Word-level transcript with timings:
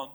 John 0.00 0.10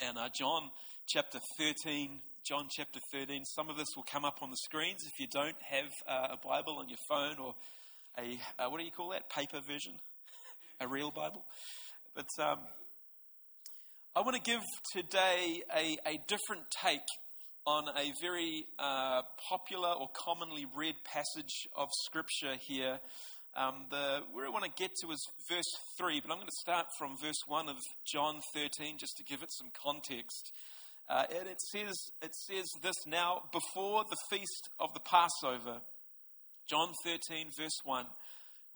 and 0.00 0.16
uh, 0.16 0.28
John 0.32 0.70
chapter 1.06 1.40
13. 1.58 2.20
John 2.42 2.68
chapter 2.70 3.00
13. 3.12 3.44
Some 3.44 3.68
of 3.68 3.76
this 3.76 3.88
will 3.94 4.04
come 4.10 4.24
up 4.24 4.38
on 4.40 4.50
the 4.50 4.56
screens 4.56 5.02
if 5.04 5.20
you 5.20 5.26
don't 5.26 5.56
have 5.68 5.90
uh, 6.06 6.34
a 6.34 6.36
Bible 6.36 6.78
on 6.78 6.88
your 6.88 6.98
phone 7.06 7.36
or 7.38 7.54
a, 8.18 8.38
uh, 8.58 8.70
what 8.70 8.78
do 8.78 8.84
you 8.84 8.90
call 8.90 9.10
that? 9.10 9.28
Paper 9.28 9.60
version? 9.66 9.92
a 10.80 10.88
real 10.88 11.10
Bible? 11.10 11.44
But 12.14 12.28
um, 12.40 12.60
I 14.16 14.20
want 14.20 14.36
to 14.36 14.50
give 14.50 14.62
today 14.94 15.62
a, 15.76 15.98
a 16.06 16.18
different 16.26 16.70
take 16.82 17.00
on 17.66 17.88
a 17.88 18.12
very 18.22 18.64
uh, 18.78 19.20
popular 19.50 19.90
or 19.90 20.08
commonly 20.14 20.64
read 20.74 20.94
passage 21.04 21.68
of 21.76 21.88
Scripture 22.06 22.54
here. 22.58 23.00
Um, 23.58 23.86
the, 23.90 24.20
where 24.32 24.46
I 24.46 24.50
want 24.50 24.64
to 24.66 24.70
get 24.70 24.92
to 25.02 25.10
is 25.10 25.18
verse 25.50 25.66
3, 25.98 26.20
but 26.20 26.30
I'm 26.30 26.38
going 26.38 26.46
to 26.46 26.62
start 26.62 26.86
from 26.96 27.16
verse 27.20 27.42
1 27.48 27.68
of 27.68 27.74
John 28.06 28.38
13 28.54 28.98
just 28.98 29.16
to 29.16 29.24
give 29.24 29.42
it 29.42 29.50
some 29.50 29.72
context. 29.74 30.52
Uh, 31.10 31.24
and 31.36 31.48
it 31.48 31.60
says, 31.72 31.96
it 32.22 32.30
says 32.46 32.66
this 32.84 32.94
now, 33.04 33.42
before 33.50 34.04
the 34.08 34.16
feast 34.30 34.68
of 34.78 34.94
the 34.94 35.00
Passover, 35.00 35.80
John 36.70 36.92
13, 37.04 37.48
verse 37.58 37.80
1. 37.82 38.06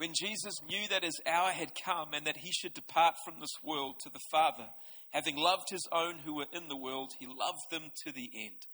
When 0.03 0.15
Jesus 0.21 0.55
knew 0.69 0.89
that 0.89 1.05
his 1.05 1.21
hour 1.31 1.53
had 1.53 1.79
come 1.79 2.13
and 2.13 2.27
that 2.27 2.39
he 2.39 2.51
should 2.51 2.75
depart 2.75 3.15
from 3.25 3.39
this 3.39 3.55
world 3.63 4.01
to 4.01 4.11
the 4.11 4.19
Father, 4.33 4.67
having 5.13 5.37
loved 5.37 5.71
his 5.71 5.87
own 5.93 6.19
who 6.19 6.35
were 6.35 6.51
in 6.53 6.67
the 6.67 6.77
world, 6.77 7.13
he 7.21 7.27
loved 7.29 7.71
them 7.71 7.93
to 8.03 8.11
the 8.11 8.29
end. 8.35 8.67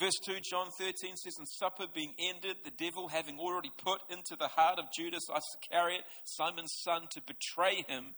Verse 0.00 0.18
2, 0.26 0.40
John 0.42 0.70
13 0.80 1.14
says, 1.14 1.34
And 1.38 1.46
supper 1.46 1.84
being 1.94 2.14
ended, 2.18 2.56
the 2.64 2.72
devil 2.72 3.06
having 3.06 3.38
already 3.38 3.70
put 3.78 4.00
into 4.10 4.34
the 4.34 4.48
heart 4.48 4.80
of 4.80 4.86
Judas 4.92 5.22
Iscariot, 5.30 6.02
Simon's 6.24 6.74
son, 6.82 7.02
to 7.12 7.22
betray 7.22 7.84
him. 7.86 8.16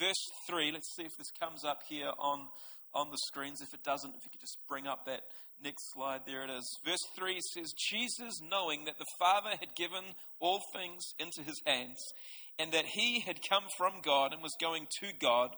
Verse 0.00 0.24
3, 0.48 0.72
let's 0.72 0.96
see 0.96 1.04
if 1.04 1.18
this 1.18 1.30
comes 1.38 1.66
up 1.66 1.80
here 1.86 2.12
on, 2.18 2.46
on 2.94 3.10
the 3.10 3.18
screens. 3.26 3.60
If 3.60 3.74
it 3.74 3.84
doesn't, 3.84 4.14
if 4.16 4.24
you 4.24 4.30
could 4.32 4.40
just 4.40 4.56
bring 4.70 4.86
up 4.86 5.04
that 5.04 5.20
next 5.62 5.92
slide, 5.92 6.20
there 6.26 6.44
it 6.44 6.50
is. 6.50 6.78
Verse 6.84 7.04
3 7.18 7.38
says, 7.54 7.72
Jesus, 7.90 8.40
knowing 8.42 8.84
that 8.84 8.98
the 8.98 9.06
Father 9.18 9.56
had 9.58 9.74
given 9.74 10.04
all 10.40 10.60
things 10.74 11.02
into 11.18 11.42
his 11.42 11.60
hands, 11.66 11.98
and 12.58 12.72
that 12.72 12.86
he 12.86 13.20
had 13.20 13.40
come 13.48 13.64
from 13.76 14.00
God 14.02 14.32
and 14.32 14.42
was 14.42 14.56
going 14.60 14.86
to 15.00 15.08
God, 15.20 15.50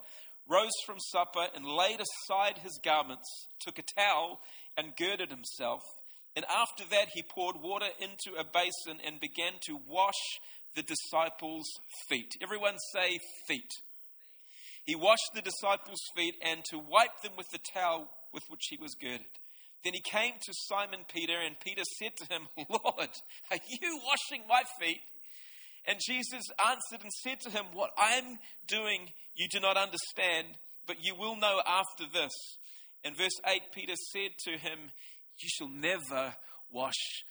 rose 0.49 0.73
from 0.87 0.99
supper 0.99 1.47
and 1.55 1.65
laid 1.65 2.01
aside 2.01 2.59
his 2.59 2.81
garments, 2.83 3.29
took 3.61 3.79
a 3.79 4.01
towel 4.01 4.41
and 4.77 4.97
girded 4.97 5.31
himself. 5.31 5.83
And 6.35 6.45
after 6.45 6.85
that, 6.91 7.09
he 7.15 7.23
poured 7.23 7.57
water 7.61 7.89
into 8.01 8.39
a 8.39 8.45
basin 8.45 9.01
and 9.05 9.21
began 9.21 9.55
to 9.67 9.81
wash 9.89 10.15
the 10.77 10.83
disciples' 10.83 11.69
feet. 12.09 12.37
Everyone 12.43 12.77
say, 12.93 13.19
feet. 13.47 13.71
He 14.85 14.95
washed 14.95 15.31
the 15.35 15.43
disciples' 15.43 16.01
feet 16.17 16.37
and 16.43 16.65
to 16.71 16.79
wipe 16.79 17.23
them 17.23 17.33
with 17.37 17.49
the 17.51 17.59
towel 17.75 18.11
with 18.33 18.45
which 18.49 18.67
he 18.71 18.77
was 18.77 18.95
girded. 18.95 19.27
Then 19.85 19.95
he 19.95 20.01
came 20.01 20.35
to 20.41 20.53
Simon 20.53 21.01
Peter, 21.09 21.35
and 21.45 21.59
Peter 21.61 21.83
said 21.99 22.17
to 22.17 22.25
him, 22.27 22.49
Lord, 22.69 23.11
are 23.51 23.59
you 23.69 24.01
washing 24.05 24.47
my 24.49 24.63
feet? 24.81 25.01
And 25.87 25.99
Jesus 26.07 26.43
answered 26.67 27.03
and 27.03 27.13
said 27.13 27.41
to 27.41 27.51
him, 27.51 27.67
What 27.73 27.91
I'm 27.97 28.39
doing 28.67 29.09
you 29.35 29.49
do 29.49 29.61
not 29.61 29.77
understand, 29.77 30.49
but 30.87 30.97
you 31.01 31.15
will 31.15 31.37
know 31.37 31.61
after 31.67 32.05
this. 32.13 32.33
In 33.05 33.15
verse 33.15 33.39
8, 33.47 33.63
Peter 33.73 33.95
said 34.13 34.31
to 34.47 34.59
him, 34.59 34.91
You 35.39 35.49
shall 35.49 35.69
never 35.69 36.35
wash 36.71 37.25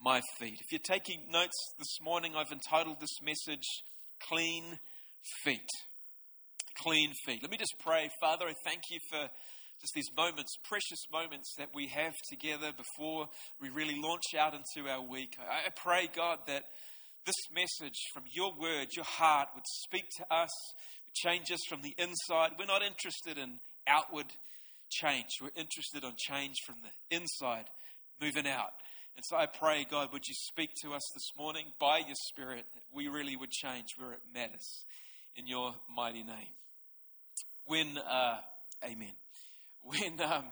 my 0.00 0.20
feet. 0.38 0.60
If 0.60 0.70
you're 0.70 0.78
taking 0.78 1.30
notes 1.30 1.56
this 1.78 1.98
morning, 2.02 2.34
I've 2.36 2.52
entitled 2.52 3.00
this 3.00 3.22
message, 3.22 3.66
Clean 4.28 4.78
Feet. 5.42 5.68
Clean 6.82 7.12
feet. 7.24 7.40
Let 7.42 7.50
me 7.50 7.56
just 7.56 7.74
pray. 7.80 8.10
Father, 8.20 8.44
I 8.46 8.52
thank 8.64 8.82
you 8.90 8.98
for 9.10 9.30
just 9.80 9.92
these 9.94 10.10
moments, 10.16 10.54
precious 10.64 11.04
moments 11.12 11.54
that 11.58 11.68
we 11.74 11.88
have 11.88 12.14
together 12.30 12.72
before 12.76 13.28
we 13.60 13.68
really 13.68 14.00
launch 14.00 14.34
out 14.38 14.54
into 14.54 14.88
our 14.88 15.02
week. 15.02 15.36
I 15.38 15.70
pray, 15.70 16.08
God, 16.14 16.38
that 16.46 16.64
this 17.26 17.34
message 17.52 17.98
from 18.14 18.24
your 18.32 18.52
word, 18.58 18.88
your 18.94 19.04
heart, 19.04 19.48
would 19.54 19.66
speak 19.84 20.04
to 20.18 20.34
us, 20.34 20.50
would 21.06 21.14
change 21.14 21.50
us 21.50 21.60
from 21.68 21.82
the 21.82 21.94
inside. 21.98 22.52
We're 22.58 22.66
not 22.66 22.82
interested 22.82 23.36
in 23.36 23.58
outward 23.86 24.26
change, 24.90 25.28
we're 25.42 25.50
interested 25.56 26.04
on 26.04 26.14
change 26.16 26.56
from 26.64 26.76
the 26.82 27.16
inside, 27.16 27.66
moving 28.20 28.46
out. 28.46 28.72
And 29.16 29.24
so 29.28 29.36
I 29.36 29.46
pray, 29.46 29.86
God, 29.90 30.12
would 30.12 30.26
you 30.26 30.34
speak 30.34 30.70
to 30.82 30.92
us 30.92 31.02
this 31.14 31.32
morning 31.38 31.66
by 31.80 31.98
your 31.98 32.16
Spirit 32.28 32.66
that 32.74 32.82
we 32.94 33.08
really 33.08 33.34
would 33.34 33.50
change 33.50 33.88
where 33.96 34.12
it 34.12 34.20
matters 34.32 34.84
in 35.36 35.46
your 35.46 35.74
mighty 35.94 36.22
name. 36.22 36.54
When, 37.64 37.98
uh, 37.98 38.38
amen. 38.84 39.25
When, 39.86 40.20
um, 40.20 40.46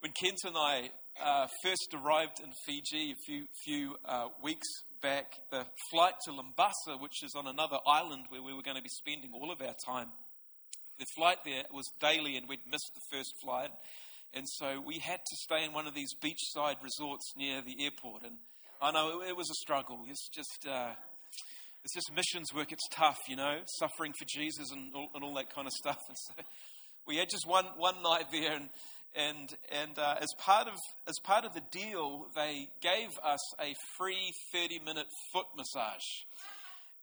when 0.00 0.12
Kent 0.12 0.36
and 0.44 0.54
I 0.54 0.90
uh, 1.18 1.46
first 1.64 1.94
arrived 1.94 2.40
in 2.44 2.52
Fiji 2.66 3.12
a 3.12 3.14
few, 3.24 3.46
few 3.64 3.96
uh, 4.04 4.26
weeks 4.42 4.68
back, 5.00 5.32
the 5.50 5.64
flight 5.90 6.12
to 6.26 6.32
Labasa, 6.32 7.00
which 7.00 7.24
is 7.24 7.34
on 7.34 7.46
another 7.46 7.78
island 7.86 8.26
where 8.28 8.42
we 8.42 8.52
were 8.52 8.60
going 8.60 8.76
to 8.76 8.82
be 8.82 8.90
spending 8.90 9.30
all 9.32 9.50
of 9.50 9.62
our 9.62 9.74
time, 9.86 10.08
the 10.98 11.06
flight 11.16 11.38
there 11.46 11.62
was 11.72 11.86
daily 12.00 12.36
and 12.36 12.50
we'd 12.50 12.60
missed 12.70 12.90
the 12.94 13.16
first 13.16 13.32
flight. 13.42 13.70
And 14.34 14.44
so 14.46 14.82
we 14.84 14.98
had 14.98 15.20
to 15.20 15.36
stay 15.36 15.64
in 15.64 15.72
one 15.72 15.86
of 15.86 15.94
these 15.94 16.14
beachside 16.22 16.82
resorts 16.82 17.32
near 17.38 17.62
the 17.62 17.82
airport. 17.82 18.24
And 18.24 18.36
I 18.82 18.92
know 18.92 19.22
it 19.22 19.38
was 19.38 19.48
a 19.48 19.54
struggle. 19.54 20.04
It's 20.06 20.28
just, 20.28 20.68
uh, 20.68 20.92
it's 21.82 21.94
just 21.94 22.12
missions 22.14 22.52
work. 22.54 22.72
It's 22.72 22.88
tough, 22.92 23.20
you 23.26 23.36
know, 23.36 23.60
suffering 23.78 24.12
for 24.18 24.26
Jesus 24.28 24.70
and 24.70 24.94
all, 24.94 25.08
and 25.14 25.24
all 25.24 25.34
that 25.36 25.54
kind 25.54 25.66
of 25.66 25.72
stuff. 25.72 25.96
And 26.08 26.16
so 26.18 26.44
we 27.06 27.16
had 27.16 27.28
just 27.30 27.46
one, 27.46 27.66
one 27.76 28.02
night 28.02 28.26
there, 28.32 28.54
and 28.54 28.68
and 29.14 29.56
and 29.72 29.98
uh, 29.98 30.16
as 30.20 30.28
part 30.38 30.68
of 30.68 30.74
as 31.08 31.16
part 31.24 31.44
of 31.44 31.54
the 31.54 31.62
deal, 31.72 32.26
they 32.34 32.68
gave 32.80 33.10
us 33.22 33.40
a 33.60 33.74
free 33.96 34.32
thirty 34.52 34.78
minute 34.78 35.06
foot 35.32 35.46
massage. 35.56 36.06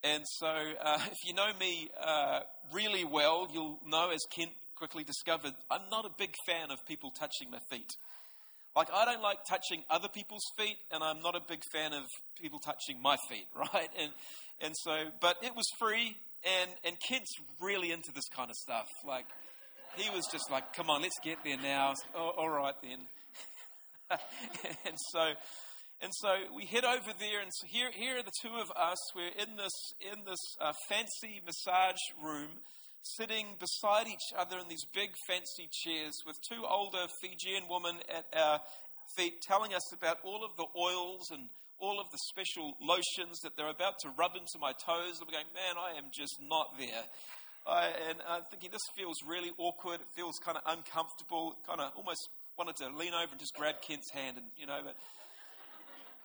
And 0.04 0.22
so, 0.38 0.46
uh, 0.46 1.00
if 1.10 1.18
you 1.26 1.34
know 1.34 1.50
me 1.58 1.90
uh, 2.00 2.40
really 2.72 3.04
well, 3.04 3.48
you'll 3.52 3.80
know, 3.84 4.10
as 4.10 4.20
Kent 4.34 4.52
quickly 4.76 5.02
discovered, 5.02 5.54
I'm 5.70 5.90
not 5.90 6.04
a 6.04 6.10
big 6.16 6.34
fan 6.46 6.70
of 6.70 6.78
people 6.86 7.10
touching 7.10 7.50
my 7.50 7.58
feet. 7.68 7.90
Like, 8.76 8.88
I 8.94 9.04
don't 9.04 9.22
like 9.22 9.38
touching 9.48 9.82
other 9.90 10.06
people's 10.06 10.44
feet, 10.56 10.76
and 10.92 11.02
I'm 11.02 11.20
not 11.20 11.34
a 11.34 11.40
big 11.48 11.62
fan 11.72 11.92
of 11.92 12.04
people 12.40 12.60
touching 12.60 13.02
my 13.02 13.16
feet, 13.28 13.46
right? 13.56 13.90
And 13.98 14.12
and 14.60 14.74
so, 14.76 15.10
but 15.20 15.36
it 15.42 15.54
was 15.56 15.66
free, 15.80 16.16
and 16.44 16.70
and 16.84 16.96
Kent's 17.08 17.32
really 17.60 17.90
into 17.90 18.12
this 18.14 18.28
kind 18.34 18.50
of 18.50 18.56
stuff. 18.56 18.86
Like, 19.04 19.26
he 19.98 20.10
was 20.10 20.26
just 20.30 20.50
like, 20.50 20.72
come 20.72 20.90
on, 20.90 21.02
let's 21.02 21.18
get 21.22 21.38
there 21.44 21.56
now. 21.56 21.94
Oh, 22.14 22.32
all 22.36 22.50
right 22.50 22.74
then. 22.82 22.98
and 24.86 24.96
so, 25.12 25.32
and 26.00 26.12
so 26.14 26.28
we 26.54 26.64
head 26.64 26.84
over 26.84 27.12
there, 27.18 27.40
and 27.40 27.50
so 27.52 27.66
here, 27.66 27.90
here 27.92 28.18
are 28.18 28.22
the 28.22 28.32
two 28.42 28.54
of 28.54 28.70
us. 28.76 28.98
We're 29.14 29.34
in 29.36 29.56
this, 29.56 29.76
in 30.00 30.24
this 30.24 30.40
uh, 30.60 30.72
fancy 30.88 31.42
massage 31.44 32.00
room, 32.22 32.62
sitting 33.02 33.56
beside 33.58 34.06
each 34.06 34.32
other 34.36 34.58
in 34.58 34.68
these 34.68 34.86
big 34.94 35.10
fancy 35.26 35.68
chairs 35.84 36.14
with 36.26 36.36
two 36.48 36.64
older 36.68 37.06
Fijian 37.20 37.64
women 37.68 37.96
at 38.08 38.26
our 38.38 38.60
feet 39.16 39.40
telling 39.42 39.74
us 39.74 39.92
about 39.92 40.18
all 40.22 40.44
of 40.44 40.56
the 40.56 40.66
oils 40.78 41.30
and 41.30 41.48
all 41.80 42.00
of 42.00 42.10
the 42.10 42.18
special 42.28 42.74
lotions 42.82 43.38
that 43.42 43.56
they're 43.56 43.70
about 43.70 43.94
to 44.02 44.10
rub 44.18 44.32
into 44.34 44.58
my 44.60 44.72
toes. 44.84 45.20
I'm 45.20 45.30
going, 45.30 45.46
man, 45.54 45.78
I 45.78 45.96
am 45.96 46.10
just 46.12 46.36
not 46.42 46.74
there. 46.78 47.04
And 47.66 48.18
I'm 48.28 48.42
thinking, 48.50 48.70
this 48.70 48.86
feels 48.96 49.16
really 49.26 49.50
awkward. 49.58 50.00
It 50.00 50.08
feels 50.16 50.34
kind 50.44 50.56
of 50.56 50.62
uncomfortable. 50.66 51.56
Kind 51.66 51.80
of 51.80 51.92
almost 51.96 52.28
wanted 52.58 52.76
to 52.76 52.88
lean 52.96 53.14
over 53.14 53.30
and 53.30 53.38
just 53.38 53.54
grab 53.54 53.76
Kent's 53.82 54.10
hand, 54.10 54.36
and 54.36 54.46
you 54.56 54.66
know, 54.66 54.80
but 54.84 54.96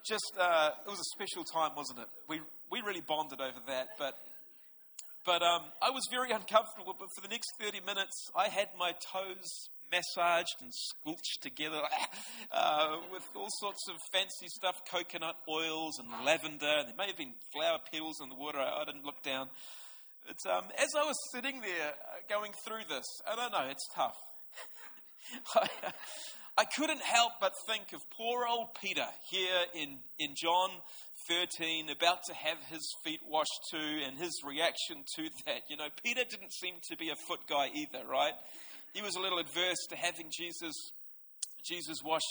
just 0.06 0.34
uh, 0.40 0.72
it 0.86 0.90
was 0.90 1.00
a 1.00 1.10
special 1.16 1.44
time, 1.44 1.76
wasn't 1.76 2.00
it? 2.00 2.08
We 2.28 2.42
we 2.72 2.82
really 2.82 3.02
bonded 3.02 3.42
over 3.42 3.60
that, 3.68 3.90
but. 3.98 4.18
But 5.26 5.42
um, 5.42 5.62
I 5.82 5.90
was 5.90 6.04
very 6.12 6.32
uncomfortable. 6.32 6.94
But 7.00 7.08
for 7.16 7.22
the 7.22 7.30
next 7.30 7.48
30 7.58 7.80
minutes, 7.88 8.12
I 8.36 8.50
had 8.50 8.68
my 8.78 8.92
toes 8.92 9.70
massaged 9.90 10.58
and 10.62 10.72
squelched 10.74 11.40
together 11.42 11.82
uh, 12.52 12.98
with 13.12 13.24
all 13.36 13.48
sorts 13.60 13.88
of 13.90 13.96
fancy 14.12 14.48
stuff 14.48 14.76
coconut 14.92 15.36
oils 15.48 16.00
and 16.00 16.26
lavender. 16.26 16.84
There 16.84 16.98
may 16.98 17.08
have 17.08 17.18
been 17.18 17.36
flower 17.54 17.80
petals 17.92 18.20
in 18.22 18.30
the 18.30 18.36
water. 18.36 18.60
I, 18.60 18.82
I 18.82 18.86
didn't 18.86 19.06
look 19.06 19.22
down. 19.24 19.50
Um, 20.50 20.64
as 20.82 20.90
I 20.96 21.04
was 21.04 21.18
sitting 21.34 21.60
there 21.62 21.90
uh, 21.90 22.24
going 22.30 22.54
through 22.66 22.84
this, 22.90 23.06
I 23.30 23.36
don't 23.36 23.52
know, 23.52 23.68
it's 23.70 23.88
tough. 23.94 24.16
I, 25.56 25.68
I 26.58 26.64
couldn't 26.78 27.02
help 27.02 27.34
but 27.42 27.52
think 27.68 27.94
of 27.94 28.02
poor 28.18 28.46
old 28.48 28.70
Peter 28.80 29.06
here 29.30 29.66
in, 29.74 29.98
in 30.20 30.36
John 30.42 30.70
13, 31.28 31.90
about 31.90 32.20
to 32.28 32.34
have 32.34 32.58
his 32.70 32.88
feet 33.04 33.20
washed 33.28 33.60
too, 33.72 34.02
and 34.08 34.18
his 34.18 34.32
reaction 34.46 35.04
to 35.16 35.24
that. 35.46 35.64
You 35.70 35.78
know, 35.78 35.88
Peter 36.04 36.24
didn't 36.30 36.54
seem 36.54 36.76
to 36.90 36.98
be 36.98 37.10
a 37.10 37.16
foot 37.28 37.42
guy 37.50 37.70
either, 37.74 38.08
right? 38.08 38.34
He 38.94 39.02
was 39.02 39.16
a 39.16 39.20
little 39.20 39.40
adverse 39.40 39.88
to 39.90 39.96
having 39.96 40.32
Jesus, 40.32 40.74
Jesus 41.68 41.98
wash, 42.04 42.22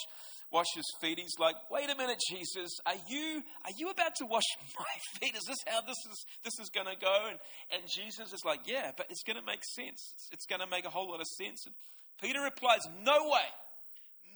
wash 0.52 0.66
his 0.75 0.84
feet. 1.00 1.19
He's 1.19 1.38
like, 1.38 1.56
"Wait 1.70 1.90
a 1.90 1.96
minute, 1.96 2.20
Jesus, 2.31 2.70
are 2.87 3.00
you 3.08 3.43
are 3.64 3.75
you 3.78 3.90
about 3.90 4.14
to 4.16 4.26
wash 4.26 4.44
my 4.78 5.19
feet? 5.19 5.34
Is 5.34 5.44
this 5.44 5.58
how 5.66 5.81
this 5.81 5.96
is 6.10 6.26
this 6.44 6.58
is 6.60 6.69
going 6.69 6.87
to 6.87 6.96
go?" 7.00 7.26
And 7.28 7.38
and 7.72 7.82
Jesus 7.88 8.32
is 8.32 8.44
like, 8.44 8.60
"Yeah, 8.66 8.93
but 8.96 9.06
it's 9.10 9.22
going 9.22 9.38
to 9.38 9.44
make 9.44 9.64
sense. 9.64 10.12
It's, 10.14 10.28
it's 10.32 10.46
going 10.46 10.60
to 10.60 10.66
make 10.66 10.84
a 10.84 10.90
whole 10.90 11.10
lot 11.10 11.20
of 11.20 11.26
sense." 11.26 11.64
And 11.66 11.75
Peter 12.20 12.43
replies, 12.43 12.81
"No 13.02 13.28
way." 13.28 13.49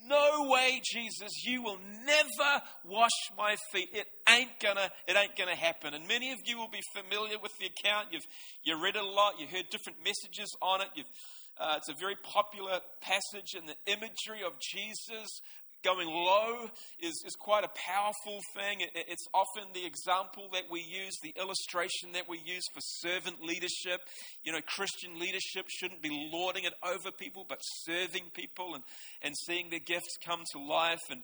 No 0.09 0.49
way, 0.51 0.81
Jesus, 0.85 1.45
you 1.45 1.63
will 1.63 1.79
never 2.05 2.62
wash 2.85 3.11
my 3.37 3.57
feet. 3.73 3.89
It 3.93 4.07
ain't 4.29 4.61
gonna, 4.61 4.89
it 5.09 5.17
ain't 5.17 5.37
gonna 5.37 5.57
happen. 5.57 5.95
And 5.95 6.07
many 6.07 6.31
of 6.31 6.39
you 6.45 6.59
will 6.59 6.71
be 6.71 6.83
familiar 6.95 7.39
with 7.43 7.51
the 7.59 7.67
account. 7.67 8.09
You've 8.12 8.27
you 8.62 8.81
read 8.81 8.95
it 8.95 9.03
a 9.03 9.05
lot, 9.05 9.41
you 9.41 9.49
heard 9.49 9.69
different 9.69 9.99
messages 10.05 10.55
on 10.62 10.83
it. 10.83 10.89
You've 10.95 11.11
uh, 11.59 11.75
it's 11.79 11.89
a 11.89 11.95
very 11.99 12.17
popular 12.23 12.81
passage, 13.01 13.55
and 13.57 13.67
the 13.67 13.77
imagery 13.91 14.45
of 14.45 14.53
Jesus 14.61 15.41
going 15.87 16.09
low 16.09 16.69
is, 17.00 17.15
is 17.25 17.37
quite 17.38 17.62
a 17.62 17.71
powerful 17.87 18.41
thing. 18.56 18.81
It, 18.81 18.91
it's 19.09 19.27
often 19.33 19.71
the 19.73 19.87
example 19.87 20.49
that 20.53 20.65
we 20.69 20.81
use, 20.81 21.15
the 21.23 21.33
illustration 21.41 22.12
that 22.15 22.29
we 22.29 22.38
use 22.44 22.65
for 22.75 22.81
servant 22.81 23.41
leadership. 23.41 24.00
You 24.43 24.53
know, 24.53 24.61
Christian 24.67 25.19
leadership 25.21 25.67
shouldn't 25.69 26.03
be 26.03 26.11
lording 26.33 26.65
it 26.65 26.75
over 26.83 27.12
people, 27.12 27.47
but 27.49 27.59
serving 27.85 28.31
people 28.35 28.75
and, 28.75 28.83
and 29.23 29.35
seeing 29.47 29.71
their 29.71 29.81
gifts 29.81 30.17
come 30.25 30.43
to 30.53 30.59
life. 30.59 31.06
And, 31.09 31.23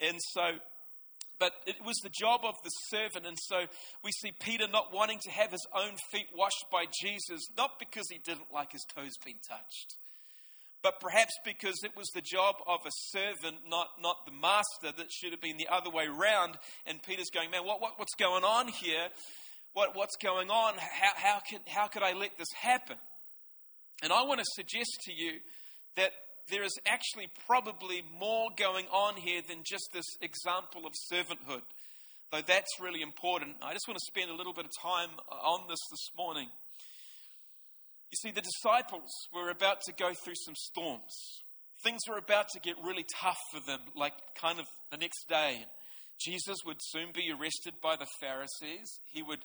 and 0.00 0.18
so, 0.32 0.58
but 1.38 1.52
it 1.66 1.76
was 1.84 1.96
the 2.02 2.10
job 2.10 2.40
of 2.42 2.54
the 2.64 2.70
servant. 2.90 3.26
And 3.26 3.38
so 3.46 3.66
we 4.02 4.10
see 4.10 4.32
Peter 4.40 4.66
not 4.66 4.92
wanting 4.92 5.20
to 5.22 5.30
have 5.30 5.52
his 5.52 5.66
own 5.72 5.94
feet 6.10 6.26
washed 6.34 6.66
by 6.72 6.86
Jesus, 7.00 7.46
not 7.56 7.78
because 7.78 8.06
he 8.10 8.18
didn't 8.18 8.52
like 8.52 8.72
his 8.72 8.84
toes 8.92 9.14
being 9.24 9.38
touched 9.48 9.96
but 10.82 11.00
perhaps 11.00 11.32
because 11.44 11.82
it 11.84 11.96
was 11.96 12.08
the 12.14 12.22
job 12.22 12.56
of 12.66 12.80
a 12.86 12.90
servant, 13.10 13.68
not, 13.68 13.88
not 14.00 14.24
the 14.24 14.32
master, 14.32 14.96
that 14.96 15.12
should 15.12 15.32
have 15.32 15.40
been 15.40 15.58
the 15.58 15.68
other 15.68 15.90
way 15.90 16.06
round. 16.08 16.56
And 16.86 17.02
Peter's 17.02 17.30
going, 17.32 17.50
Man, 17.50 17.64
what, 17.64 17.80
what, 17.80 17.98
what's 17.98 18.14
going 18.14 18.44
on 18.44 18.68
here? 18.68 19.08
What, 19.72 19.94
what's 19.94 20.16
going 20.16 20.50
on? 20.50 20.74
How, 20.78 21.12
how, 21.14 21.40
could, 21.48 21.60
how 21.68 21.86
could 21.86 22.02
I 22.02 22.12
let 22.12 22.36
this 22.38 22.50
happen? 22.60 22.96
And 24.02 24.12
I 24.12 24.22
want 24.22 24.40
to 24.40 24.46
suggest 24.54 24.98
to 25.04 25.12
you 25.12 25.38
that 25.96 26.12
there 26.50 26.64
is 26.64 26.76
actually 26.86 27.28
probably 27.46 28.02
more 28.18 28.48
going 28.56 28.86
on 28.86 29.16
here 29.16 29.42
than 29.46 29.62
just 29.64 29.90
this 29.92 30.06
example 30.20 30.86
of 30.86 30.92
servanthood, 31.12 31.62
though 32.32 32.42
that's 32.46 32.80
really 32.80 33.02
important. 33.02 33.56
I 33.62 33.72
just 33.72 33.86
want 33.86 33.98
to 33.98 34.04
spend 34.06 34.30
a 34.30 34.34
little 34.34 34.54
bit 34.54 34.64
of 34.64 34.70
time 34.82 35.10
on 35.30 35.68
this 35.68 35.78
this 35.90 36.10
morning. 36.16 36.48
You 38.10 38.16
see, 38.16 38.32
the 38.32 38.42
disciples 38.42 39.10
were 39.32 39.50
about 39.50 39.82
to 39.82 39.92
go 39.92 40.12
through 40.24 40.34
some 40.44 40.56
storms. 40.56 41.42
Things 41.84 42.00
were 42.08 42.18
about 42.18 42.48
to 42.54 42.60
get 42.60 42.74
really 42.82 43.06
tough 43.20 43.38
for 43.52 43.60
them, 43.60 43.80
like 43.94 44.14
kind 44.40 44.58
of 44.58 44.66
the 44.90 44.96
next 44.96 45.28
day. 45.28 45.64
Jesus 46.18 46.58
would 46.66 46.78
soon 46.80 47.12
be 47.14 47.30
arrested 47.30 47.74
by 47.80 47.96
the 47.96 48.08
Pharisees. 48.20 48.98
He 49.06 49.22
would 49.22 49.38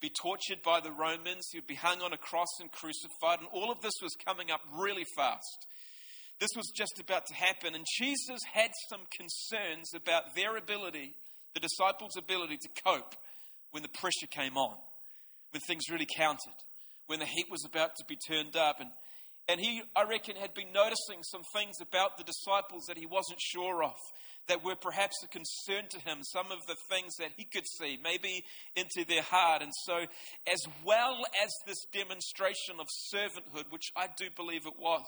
be 0.00 0.08
tortured 0.08 0.62
by 0.64 0.80
the 0.80 0.92
Romans. 0.92 1.48
He 1.50 1.58
would 1.58 1.66
be 1.66 1.74
hung 1.74 2.00
on 2.00 2.12
a 2.12 2.16
cross 2.16 2.48
and 2.60 2.70
crucified. 2.70 3.40
And 3.40 3.48
all 3.52 3.70
of 3.70 3.82
this 3.82 3.92
was 4.00 4.14
coming 4.24 4.50
up 4.50 4.60
really 4.78 5.04
fast. 5.16 5.66
This 6.40 6.50
was 6.56 6.72
just 6.74 6.98
about 7.00 7.26
to 7.26 7.34
happen. 7.34 7.74
And 7.74 7.84
Jesus 7.98 8.40
had 8.52 8.70
some 8.88 9.02
concerns 9.16 9.92
about 9.94 10.34
their 10.34 10.56
ability, 10.56 11.16
the 11.54 11.60
disciples' 11.60 12.16
ability 12.16 12.56
to 12.56 12.82
cope 12.86 13.14
when 13.72 13.82
the 13.82 13.88
pressure 13.88 14.30
came 14.30 14.56
on, 14.56 14.76
when 15.50 15.60
things 15.60 15.90
really 15.90 16.08
counted 16.16 16.54
when 17.06 17.20
the 17.20 17.26
heat 17.26 17.46
was 17.50 17.64
about 17.64 17.96
to 17.96 18.04
be 18.08 18.16
turned 18.16 18.56
up. 18.56 18.80
And, 18.80 18.90
and 19.48 19.60
he, 19.60 19.82
I 19.96 20.04
reckon, 20.04 20.36
had 20.36 20.54
been 20.54 20.72
noticing 20.72 21.22
some 21.22 21.42
things 21.54 21.76
about 21.80 22.16
the 22.16 22.24
disciples 22.24 22.84
that 22.88 22.98
he 22.98 23.06
wasn't 23.06 23.40
sure 23.40 23.82
of, 23.82 23.96
that 24.48 24.64
were 24.64 24.76
perhaps 24.76 25.16
a 25.22 25.28
concern 25.28 25.88
to 25.90 26.00
him, 26.00 26.18
some 26.22 26.50
of 26.50 26.58
the 26.66 26.76
things 26.90 27.14
that 27.18 27.30
he 27.36 27.44
could 27.44 27.66
see, 27.78 27.98
maybe 28.02 28.44
into 28.76 29.04
their 29.06 29.22
heart. 29.22 29.62
And 29.62 29.72
so, 29.84 30.06
as 30.50 30.60
well 30.84 31.18
as 31.42 31.50
this 31.66 31.84
demonstration 31.92 32.80
of 32.80 32.86
servanthood, 33.12 33.70
which 33.70 33.90
I 33.96 34.08
do 34.18 34.26
believe 34.36 34.66
it 34.66 34.78
was, 34.78 35.06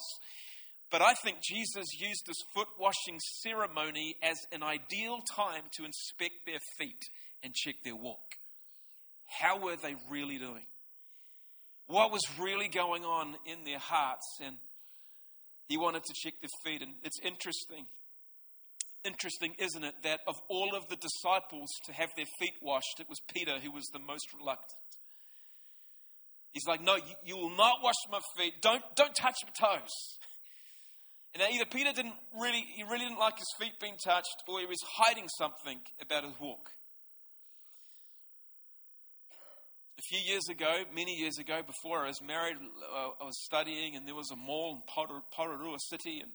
but 0.90 1.02
I 1.02 1.14
think 1.14 1.38
Jesus 1.42 1.86
used 1.98 2.22
this 2.26 2.40
foot 2.54 2.68
washing 2.78 3.18
ceremony 3.42 4.14
as 4.22 4.36
an 4.52 4.62
ideal 4.62 5.18
time 5.34 5.64
to 5.76 5.84
inspect 5.84 6.46
their 6.46 6.60
feet 6.78 7.02
and 7.42 7.52
check 7.52 7.74
their 7.84 7.96
walk. 7.96 8.36
How 9.40 9.58
were 9.58 9.76
they 9.76 9.96
really 10.08 10.38
doing? 10.38 10.64
What 11.86 12.10
was 12.10 12.22
really 12.38 12.68
going 12.68 13.04
on 13.04 13.36
in 13.46 13.64
their 13.64 13.78
hearts. 13.78 14.26
And 14.42 14.56
he 15.68 15.76
wanted 15.76 16.04
to 16.04 16.14
check 16.14 16.34
their 16.40 16.50
feet. 16.64 16.82
And 16.82 16.94
it's 17.02 17.20
interesting, 17.20 17.86
interesting, 19.04 19.54
isn't 19.58 19.84
it, 19.84 19.94
that 20.02 20.20
of 20.26 20.36
all 20.48 20.74
of 20.74 20.88
the 20.88 20.96
disciples 20.96 21.70
to 21.86 21.92
have 21.92 22.10
their 22.16 22.26
feet 22.38 22.54
washed, 22.62 23.00
it 23.00 23.08
was 23.08 23.20
Peter 23.32 23.58
who 23.62 23.72
was 23.72 23.84
the 23.92 23.98
most 23.98 24.26
reluctant. 24.38 24.78
He's 26.52 26.66
like, 26.66 26.80
No, 26.80 26.96
you, 26.96 27.14
you 27.24 27.36
will 27.36 27.56
not 27.56 27.82
wash 27.82 27.96
my 28.10 28.20
feet. 28.38 28.54
Don't, 28.62 28.82
don't 28.96 29.14
touch 29.14 29.36
my 29.44 29.68
toes. 29.68 29.90
And 31.34 31.42
now 31.42 31.48
either 31.52 31.64
Peter 31.64 31.92
didn't 31.92 32.14
really, 32.40 32.64
he 32.76 32.84
really 32.84 33.06
didn't 33.06 33.18
like 33.18 33.36
his 33.36 33.52
feet 33.58 33.72
being 33.80 33.96
touched, 34.04 34.44
or 34.46 34.60
he 34.60 34.66
was 34.66 34.78
hiding 34.98 35.28
something 35.36 35.80
about 36.00 36.22
his 36.22 36.34
walk. 36.40 36.70
A 39.96 40.02
few 40.02 40.18
years 40.18 40.48
ago, 40.50 40.82
many 40.92 41.14
years 41.14 41.38
ago, 41.38 41.60
before 41.64 42.04
I 42.04 42.08
was 42.08 42.20
married, 42.20 42.56
uh, 42.56 43.10
I 43.20 43.24
was 43.24 43.38
studying, 43.44 43.94
and 43.94 44.08
there 44.08 44.14
was 44.14 44.28
a 44.32 44.36
mall 44.36 44.82
in 44.82 45.22
Porirua 45.38 45.78
City, 45.88 46.18
and 46.20 46.32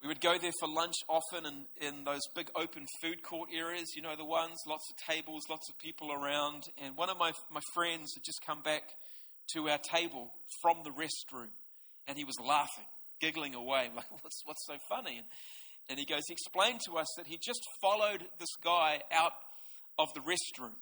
we 0.00 0.08
would 0.08 0.22
go 0.22 0.38
there 0.38 0.52
for 0.58 0.68
lunch 0.68 0.94
often 1.06 1.44
in, 1.44 1.86
in 1.86 2.04
those 2.04 2.22
big 2.34 2.50
open 2.56 2.86
food 3.02 3.22
court 3.22 3.50
areas, 3.54 3.92
you 3.94 4.00
know, 4.00 4.16
the 4.16 4.24
ones, 4.24 4.56
lots 4.66 4.84
of 4.90 5.14
tables, 5.14 5.42
lots 5.50 5.68
of 5.68 5.78
people 5.78 6.12
around. 6.12 6.62
And 6.82 6.96
one 6.96 7.10
of 7.10 7.18
my, 7.18 7.32
my 7.50 7.60
friends 7.74 8.14
had 8.14 8.24
just 8.24 8.40
come 8.46 8.62
back 8.62 8.84
to 9.52 9.68
our 9.68 9.78
table 9.78 10.32
from 10.62 10.78
the 10.82 10.90
restroom, 10.90 11.48
and 12.06 12.16
he 12.16 12.24
was 12.24 12.36
laughing, 12.40 12.86
giggling 13.20 13.54
away, 13.54 13.90
like, 13.96 14.10
what's, 14.22 14.40
what's 14.46 14.66
so 14.66 14.76
funny? 14.88 15.18
And, 15.18 15.26
and 15.90 15.98
he 15.98 16.06
goes, 16.06 16.22
he 16.26 16.32
explained 16.32 16.80
to 16.86 16.96
us 16.96 17.08
that 17.18 17.26
he 17.26 17.36
just 17.36 17.60
followed 17.82 18.24
this 18.38 18.56
guy 18.64 19.02
out 19.12 19.32
of 19.98 20.08
the 20.14 20.20
restroom. 20.20 20.72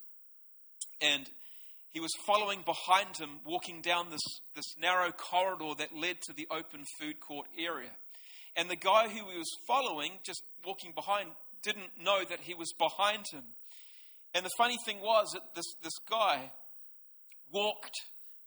And 1.00 1.28
he 1.96 2.00
was 2.00 2.12
following 2.26 2.60
behind 2.60 3.16
him, 3.16 3.40
walking 3.46 3.80
down 3.80 4.10
this, 4.10 4.20
this 4.54 4.76
narrow 4.78 5.10
corridor 5.12 5.72
that 5.78 5.96
led 5.96 6.20
to 6.20 6.34
the 6.34 6.46
open 6.50 6.84
food 7.00 7.20
court 7.20 7.46
area. 7.58 7.88
And 8.54 8.68
the 8.68 8.76
guy 8.76 9.08
who 9.08 9.30
he 9.30 9.38
was 9.38 9.56
following, 9.66 10.12
just 10.22 10.42
walking 10.62 10.92
behind, 10.94 11.30
didn't 11.62 11.92
know 11.98 12.22
that 12.28 12.40
he 12.40 12.52
was 12.52 12.74
behind 12.78 13.24
him. 13.32 13.44
And 14.34 14.44
the 14.44 14.50
funny 14.58 14.76
thing 14.84 15.00
was 15.00 15.30
that 15.32 15.54
this, 15.54 15.64
this 15.82 15.96
guy 16.06 16.52
walked 17.50 17.96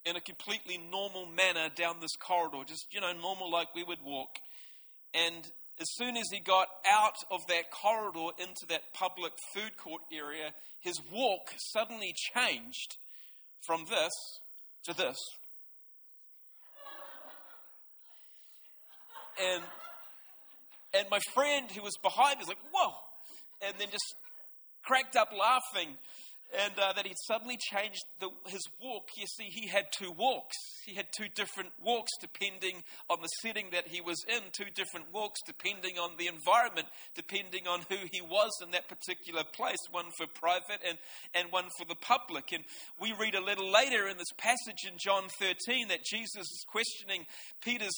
in 0.04 0.14
a 0.14 0.20
completely 0.20 0.78
normal 0.78 1.26
manner 1.26 1.70
down 1.74 1.96
this 2.00 2.14
corridor, 2.20 2.62
just, 2.64 2.86
you 2.94 3.00
know, 3.00 3.12
normal 3.20 3.50
like 3.50 3.74
we 3.74 3.82
would 3.82 3.98
walk. 4.04 4.36
And 5.12 5.44
as 5.80 5.88
soon 5.94 6.16
as 6.16 6.28
he 6.30 6.38
got 6.38 6.68
out 6.88 7.16
of 7.32 7.40
that 7.48 7.72
corridor 7.72 8.28
into 8.38 8.64
that 8.68 8.94
public 8.94 9.32
food 9.52 9.76
court 9.76 10.02
area, 10.12 10.52
his 10.78 11.00
walk 11.10 11.50
suddenly 11.72 12.14
changed 12.32 12.96
from 13.66 13.84
this 13.88 14.12
to 14.84 14.94
this. 14.94 15.16
And 19.42 19.62
and 20.92 21.06
my 21.10 21.20
friend 21.34 21.70
who 21.70 21.82
was 21.82 21.96
behind 22.02 22.38
me 22.38 22.40
was 22.40 22.48
like, 22.48 22.58
whoa, 22.72 22.92
and 23.62 23.74
then 23.78 23.88
just 23.90 24.14
cracked 24.82 25.16
up 25.16 25.30
laughing 25.38 25.96
and 26.58 26.72
uh, 26.78 26.92
that 26.94 27.06
he'd 27.06 27.18
suddenly 27.26 27.56
changed 27.56 28.02
the, 28.18 28.28
his 28.46 28.62
walk. 28.82 29.08
You 29.16 29.26
see, 29.26 29.44
he 29.44 29.68
had 29.68 29.84
two 29.96 30.10
walks. 30.10 30.56
He 30.84 30.94
had 30.94 31.06
two 31.16 31.28
different 31.34 31.70
walks 31.82 32.10
depending 32.20 32.82
on 33.08 33.18
the 33.22 33.28
setting 33.42 33.66
that 33.72 33.88
he 33.88 34.00
was 34.00 34.22
in, 34.28 34.42
two 34.52 34.70
different 34.74 35.12
walks 35.12 35.40
depending 35.46 35.98
on 35.98 36.16
the 36.18 36.26
environment, 36.26 36.88
depending 37.14 37.68
on 37.68 37.80
who 37.88 37.96
he 38.10 38.20
was 38.20 38.50
in 38.62 38.72
that 38.72 38.88
particular 38.88 39.44
place, 39.54 39.78
one 39.90 40.10
for 40.16 40.26
private 40.26 40.82
and, 40.86 40.98
and 41.34 41.52
one 41.52 41.68
for 41.78 41.84
the 41.86 41.94
public. 41.94 42.52
And 42.52 42.64
we 43.00 43.14
read 43.18 43.34
a 43.34 43.44
little 43.44 43.70
later 43.70 44.08
in 44.08 44.16
this 44.16 44.32
passage 44.36 44.90
in 44.90 44.98
John 44.98 45.24
13 45.38 45.88
that 45.88 46.04
Jesus 46.04 46.42
is 46.42 46.64
questioning 46.68 47.26
Peter's 47.62 47.94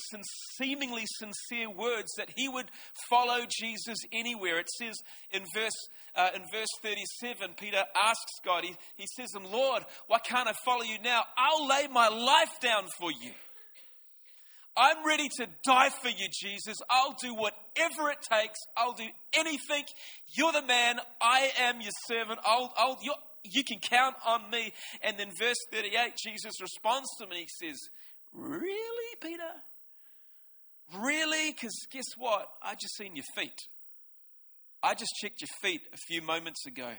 seemingly 0.59 1.05
sincere 1.19 1.71
words 1.71 2.13
that 2.19 2.31
he 2.37 2.49
would 2.49 2.71
follow 3.09 3.47
Jesus 3.49 3.99
anywhere. 4.13 4.59
It 4.59 4.69
says 4.79 4.97
in 5.31 5.45
verse, 5.55 5.89
uh, 6.15 6.31
in 6.35 6.43
verse 6.53 6.69
37, 6.83 7.55
Peter 7.57 7.85
asks 7.97 8.41
God. 8.45 8.65
He, 8.65 8.75
he 8.97 9.07
says 9.17 9.31
to 9.31 9.41
him, 9.41 9.51
Lord, 9.51 9.85
why 10.07 10.19
can't 10.19 10.49
I 10.49 10.53
follow 10.65 10.83
you 10.83 10.99
now? 11.03 11.23
I'll 11.37 11.67
lay 11.67 11.87
my 11.89 12.09
life 12.09 12.61
down 12.61 12.87
for 12.99 13.11
you. 13.11 13.31
I'm 14.77 15.07
ready 15.07 15.29
to 15.39 15.47
die 15.65 15.91
for 15.91 16.09
you, 16.09 16.29
Jesus. 16.33 16.79
I'll 16.89 17.17
do 17.21 17.35
whatever 17.35 18.11
it 18.11 18.19
takes. 18.31 18.59
I'll 18.77 18.95
do 18.95 19.07
anything. 19.37 19.85
You're 20.35 20.53
the 20.53 20.63
man. 20.63 20.99
I 21.21 21.51
am 21.61 21.81
your 21.81 21.93
servant. 22.07 22.41
I'll, 22.45 22.73
I'll, 22.77 22.99
you 23.45 23.65
can 23.65 23.81
count 23.81 24.17
on 24.27 24.51
me. 24.51 24.73
And 25.03 25.19
then 25.19 25.29
verse 25.39 25.59
38, 25.73 26.15
Jesus 26.17 26.55
responds 26.61 27.09
to 27.21 27.27
me. 27.27 27.47
He 27.61 27.67
says, 27.67 27.79
Really, 28.33 29.17
Peter? 29.21 29.43
Really? 30.99 31.53
Because 31.53 31.75
guess 31.91 32.07
what? 32.17 32.49
I 32.63 32.75
just 32.75 32.97
seen 32.97 33.17
your 33.17 33.25
feet. 33.37 33.59
I 34.83 34.95
just 34.95 35.13
checked 35.21 35.41
your 35.41 35.49
feet 35.63 35.83
a 35.93 35.97
few 35.97 36.23
moments 36.23 36.67
ago, 36.67 36.91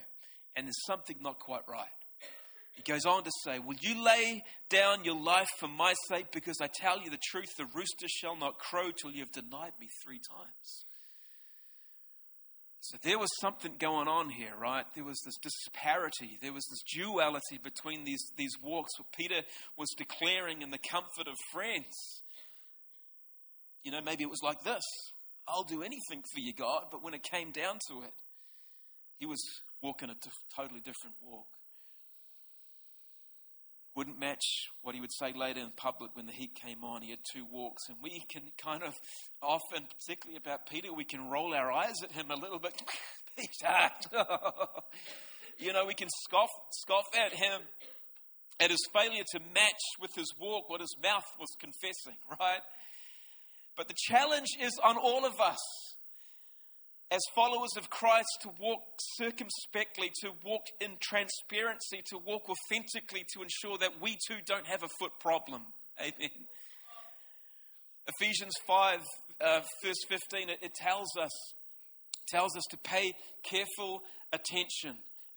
and 0.56 0.68
there's 0.68 0.86
something 0.86 1.18
not 1.22 1.40
quite 1.40 1.68
right. 1.68 1.88
He 2.76 2.82
goes 2.82 3.06
on 3.06 3.24
to 3.24 3.32
say, 3.44 3.60
Will 3.60 3.78
you 3.82 4.04
lay 4.04 4.44
down 4.70 5.04
your 5.04 5.20
life 5.20 5.50
for 5.60 5.68
my 5.68 5.94
sake? 6.10 6.32
Because 6.32 6.58
I 6.62 6.68
tell 6.68 7.00
you 7.02 7.10
the 7.10 7.20
truth, 7.32 7.50
the 7.58 7.68
rooster 7.74 8.08
shall 8.08 8.36
not 8.36 8.58
crow 8.58 8.92
till 8.92 9.12
you 9.12 9.20
have 9.20 9.32
denied 9.32 9.74
me 9.80 9.88
three 10.04 10.20
times. 10.30 10.86
So 12.82 12.98
there 13.02 13.18
was 13.18 13.30
something 13.40 13.76
going 13.80 14.10
on 14.10 14.30
here, 14.30 14.54
right? 14.60 14.86
There 14.94 15.06
was 15.06 15.22
this 15.24 15.38
disparity, 15.38 16.38
there 16.42 16.52
was 16.52 16.66
this 16.70 16.84
duality 16.94 17.58
between 17.64 18.04
these, 18.04 18.22
these 18.36 18.58
walks, 18.62 19.00
what 19.00 19.08
Peter 19.18 19.42
was 19.78 19.88
declaring 19.98 20.62
in 20.62 20.70
the 20.70 20.78
comfort 20.78 21.28
of 21.28 21.38
friends. 21.54 22.22
You 23.84 23.92
know, 23.92 24.02
maybe 24.02 24.24
it 24.24 24.30
was 24.30 24.42
like 24.44 24.64
this 24.64 24.84
I'll 25.48 25.64
do 25.64 25.82
anything 25.82 26.24
for 26.34 26.40
you, 26.40 26.54
God. 26.54 26.86
But 26.92 27.04
when 27.04 27.14
it 27.14 27.24
came 27.24 27.52
down 27.52 27.80
to 27.90 28.02
it, 28.02 28.14
he 29.18 29.26
was 29.26 29.42
walking 29.84 30.10
a 30.10 30.16
totally 30.56 30.80
different 30.80 31.16
walk. 31.22 31.46
Wouldn't 33.96 34.20
match 34.20 34.72
what 34.82 34.96
he 34.96 35.02
would 35.02 35.14
say 35.14 35.34
later 35.34 35.60
in 35.60 35.70
public 35.76 36.16
when 36.16 36.26
the 36.26 36.32
heat 36.32 36.56
came 36.56 36.84
on. 36.84 37.04
He 37.04 37.12
had 37.12 37.20
two 37.32 37.46
walks. 37.52 37.84
And 37.90 37.98
we 38.02 38.24
can 38.28 38.42
kind 38.58 38.82
of 38.82 38.96
often, 39.40 39.86
particularly 40.00 40.38
about 40.38 40.68
Peter, 40.68 40.92
we 40.92 41.04
can 41.04 41.30
roll 41.30 41.54
our 41.54 41.72
eyes 41.72 42.02
at 42.02 42.12
him 42.12 42.32
a 42.32 42.36
little 42.36 42.58
bit. 42.58 42.74
Peter! 43.38 43.90
you 45.60 45.74
know, 45.74 45.86
we 45.86 45.94
can 45.94 46.08
scoff, 46.24 46.50
scoff 46.72 47.06
at 47.16 47.34
him 47.34 47.62
at 48.60 48.72
his 48.72 48.88
failure 48.94 49.24
to 49.34 49.40
match 49.54 49.82
with 50.00 50.12
his 50.16 50.34
walk 50.40 50.70
what 50.70 50.82
his 50.82 50.96
mouth 51.02 51.26
was 51.40 51.50
confessing, 51.60 52.18
right? 52.40 52.62
But 53.76 53.88
the 53.88 53.96
challenge 54.08 54.50
is 54.62 54.80
on 54.84 54.98
all 54.98 55.26
of 55.26 55.40
us 55.40 55.60
as 57.12 57.22
followers 57.36 57.78
of 57.78 57.90
Christ 57.90 58.30
to 58.42 58.50
walk 58.60 58.82
circumspectly, 59.18 60.12
to 60.22 60.32
walk 60.44 60.64
in 60.82 60.98
transparency, 61.00 62.02
to 62.10 62.18
walk 62.18 62.44
authentically, 62.50 63.26
to 63.36 63.44
ensure 63.44 63.78
that 63.78 64.02
we 64.02 64.18
too 64.28 64.38
don't 64.46 64.66
have 64.66 64.84
a 64.84 64.90
foot 65.00 65.12
problem. 65.20 65.62
Amen. 66.02 66.30
Ephesians 68.20 68.54
5, 68.68 69.00
uh, 69.42 69.62
verse 69.84 70.04
15, 70.10 70.50
it, 70.50 70.58
it 70.62 70.74
tells 70.74 71.16
us 71.18 71.32
tells 72.30 72.56
us 72.56 72.64
to 72.72 72.78
pay 72.78 73.14
careful 73.44 74.02
attention 74.32 74.96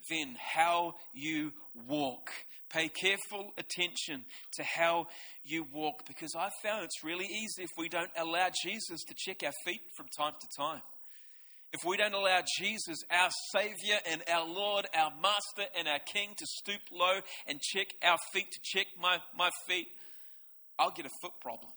then 0.08 0.36
how 0.38 0.94
you 1.14 1.52
walk. 1.88 2.30
Pay 2.70 2.88
careful 2.88 3.52
attention 3.58 4.24
to 4.54 4.64
how 4.64 5.06
you 5.44 5.66
walk 5.72 6.06
because 6.06 6.34
I 6.36 6.48
found 6.62 6.84
it's 6.84 7.04
really 7.04 7.26
easy 7.26 7.62
if 7.62 7.70
we 7.78 7.88
don't 7.88 8.10
allow 8.16 8.48
Jesus 8.62 9.02
to 9.04 9.14
check 9.16 9.42
our 9.44 9.52
feet 9.64 9.80
from 9.96 10.06
time 10.18 10.34
to 10.40 10.48
time. 10.56 10.82
If 11.76 11.84
we 11.84 11.98
don't 11.98 12.14
allow 12.14 12.40
Jesus, 12.58 12.96
our 13.10 13.28
Savior 13.52 13.98
and 14.10 14.22
our 14.32 14.46
Lord, 14.46 14.86
our 14.96 15.10
Master 15.20 15.70
and 15.76 15.86
our 15.86 15.98
King, 15.98 16.30
to 16.38 16.46
stoop 16.46 16.80
low 16.90 17.20
and 17.46 17.60
check 17.60 17.88
our 18.02 18.16
feet, 18.32 18.46
to 18.50 18.60
check 18.64 18.86
my, 18.98 19.18
my 19.36 19.50
feet, 19.68 19.88
I'll 20.78 20.90
get 20.90 21.04
a 21.04 21.10
foot 21.20 21.32
problem. 21.42 21.70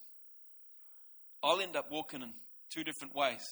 I'll 1.43 1.59
end 1.59 1.75
up 1.75 1.91
walking 1.91 2.21
in 2.21 2.31
two 2.73 2.85
different 2.85 3.13
ways, 3.13 3.43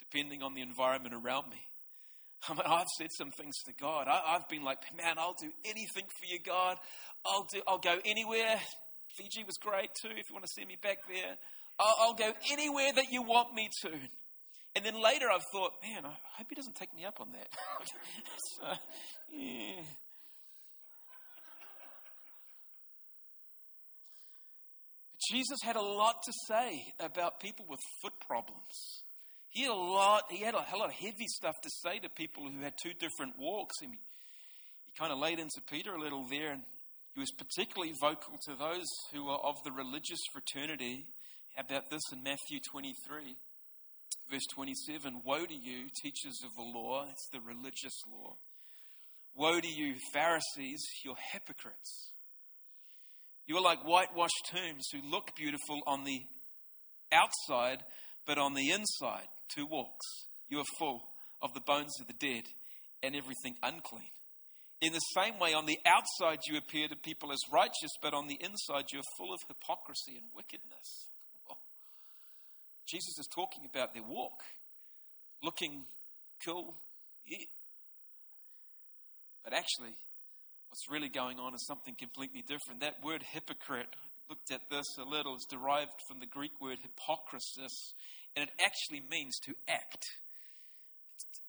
depending 0.00 0.42
on 0.42 0.54
the 0.54 0.62
environment 0.62 1.14
around 1.14 1.50
me. 1.50 1.62
I 2.48 2.54
mean, 2.54 2.62
I've 2.66 2.88
said 2.98 3.12
some 3.12 3.30
things 3.30 3.54
to 3.66 3.72
God. 3.80 4.08
I, 4.08 4.32
have 4.32 4.48
been 4.48 4.64
like, 4.64 4.78
man, 4.96 5.14
I'll 5.16 5.36
do 5.40 5.52
anything 5.64 6.06
for 6.18 6.26
you, 6.26 6.40
God. 6.44 6.76
I'll 7.24 7.46
do. 7.52 7.62
I'll 7.68 7.78
go 7.78 7.98
anywhere. 8.04 8.58
Fiji 9.16 9.44
was 9.44 9.58
great 9.58 9.90
too. 10.02 10.10
If 10.10 10.28
you 10.28 10.34
want 10.34 10.44
to 10.44 10.52
see 10.52 10.64
me 10.64 10.76
back 10.82 10.98
there, 11.06 11.36
I'll, 11.78 11.94
I'll 12.00 12.14
go 12.14 12.32
anywhere 12.50 12.92
that 12.96 13.12
you 13.12 13.22
want 13.22 13.54
me 13.54 13.68
to. 13.82 13.90
And 14.76 14.84
then 14.84 15.00
later, 15.00 15.26
I've 15.32 15.44
thought, 15.52 15.72
man, 15.82 16.04
I 16.04 16.16
hope 16.36 16.46
he 16.48 16.56
doesn't 16.56 16.74
take 16.74 16.94
me 16.94 17.04
up 17.04 17.20
on 17.20 17.28
that. 17.32 17.48
so, 18.58 18.64
uh, 18.66 18.74
yeah. 19.30 19.82
Jesus 25.30 25.58
had 25.62 25.76
a 25.76 25.80
lot 25.80 26.16
to 26.24 26.32
say 26.48 26.82
about 27.00 27.40
people 27.40 27.64
with 27.68 27.78
foot 28.02 28.12
problems. 28.26 29.02
He 29.48 29.62
had 29.62 29.70
a 29.70 29.74
lot, 29.74 30.24
he 30.28 30.42
had 30.42 30.54
a, 30.54 30.58
lot 30.76 30.88
of 30.88 30.92
heavy 30.92 31.26
stuff 31.28 31.54
to 31.62 31.70
say 31.84 32.00
to 32.00 32.08
people 32.08 32.42
who 32.50 32.60
had 32.60 32.74
two 32.82 32.92
different 32.92 33.34
walks. 33.38 33.76
He, 33.80 33.86
he 33.86 34.92
kind 34.98 35.12
of 35.12 35.18
laid 35.18 35.38
into 35.38 35.60
Peter 35.70 35.94
a 35.94 36.00
little 36.00 36.26
there, 36.28 36.50
and 36.50 36.62
he 37.14 37.20
was 37.20 37.30
particularly 37.30 37.94
vocal 38.00 38.36
to 38.46 38.56
those 38.56 38.88
who 39.12 39.26
were 39.26 39.38
of 39.38 39.54
the 39.64 39.70
religious 39.70 40.20
fraternity 40.32 41.06
about 41.56 41.84
this 41.90 42.02
in 42.12 42.24
Matthew 42.24 42.58
23, 42.68 43.36
verse 44.30 44.46
27. 44.54 45.22
Woe 45.24 45.46
to 45.46 45.54
you, 45.54 45.88
teachers 46.02 46.40
of 46.44 46.54
the 46.56 46.62
law, 46.62 47.06
it's 47.10 47.28
the 47.32 47.40
religious 47.40 48.00
law. 48.10 48.36
Woe 49.34 49.60
to 49.60 49.68
you, 49.68 49.94
Pharisees, 50.12 50.82
you're 51.04 51.16
hypocrites. 51.32 52.10
You 53.46 53.56
are 53.56 53.62
like 53.62 53.84
whitewashed 53.84 54.50
tombs 54.50 54.88
who 54.92 55.00
look 55.02 55.36
beautiful 55.36 55.80
on 55.86 56.04
the 56.04 56.22
outside, 57.12 57.84
but 58.26 58.38
on 58.38 58.54
the 58.54 58.70
inside 58.70 59.28
two 59.54 59.66
walks. 59.66 60.06
You 60.48 60.60
are 60.60 60.78
full 60.78 61.02
of 61.42 61.52
the 61.52 61.60
bones 61.60 61.92
of 62.00 62.06
the 62.06 62.14
dead 62.14 62.44
and 63.02 63.14
everything 63.14 63.56
unclean. 63.62 64.10
In 64.80 64.92
the 64.92 64.98
same 64.98 65.38
way, 65.38 65.54
on 65.54 65.66
the 65.66 65.78
outside 65.86 66.40
you 66.46 66.56
appear 66.56 66.88
to 66.88 66.96
people 66.96 67.32
as 67.32 67.40
righteous, 67.52 67.92
but 68.02 68.14
on 68.14 68.28
the 68.28 68.38
inside 68.40 68.86
you 68.92 69.00
are 69.00 69.16
full 69.18 69.32
of 69.32 69.40
hypocrisy 69.48 70.16
and 70.16 70.26
wickedness. 70.34 71.08
Jesus 72.86 73.18
is 73.18 73.26
talking 73.34 73.64
about 73.64 73.94
their 73.94 74.02
walk, 74.02 74.42
looking 75.42 75.84
cool, 76.44 76.74
yeah. 77.26 77.46
But 79.42 79.52
actually, 79.52 79.96
what's 80.68 80.90
really 80.90 81.08
going 81.08 81.38
on 81.38 81.54
is 81.54 81.64
something 81.66 81.94
completely 81.98 82.42
different. 82.42 82.80
That 82.80 83.02
word 83.02 83.22
hypocrite, 83.22 83.88
looked 84.28 84.50
at 84.50 84.60
this 84.70 84.86
a 84.98 85.04
little, 85.04 85.36
is 85.36 85.46
derived 85.50 85.92
from 86.08 86.20
the 86.20 86.26
Greek 86.26 86.60
word 86.60 86.78
hypokrisis, 86.78 87.92
and 88.36 88.48
it 88.48 88.50
actually 88.64 89.02
means 89.10 89.38
to 89.44 89.54
act. 89.68 90.04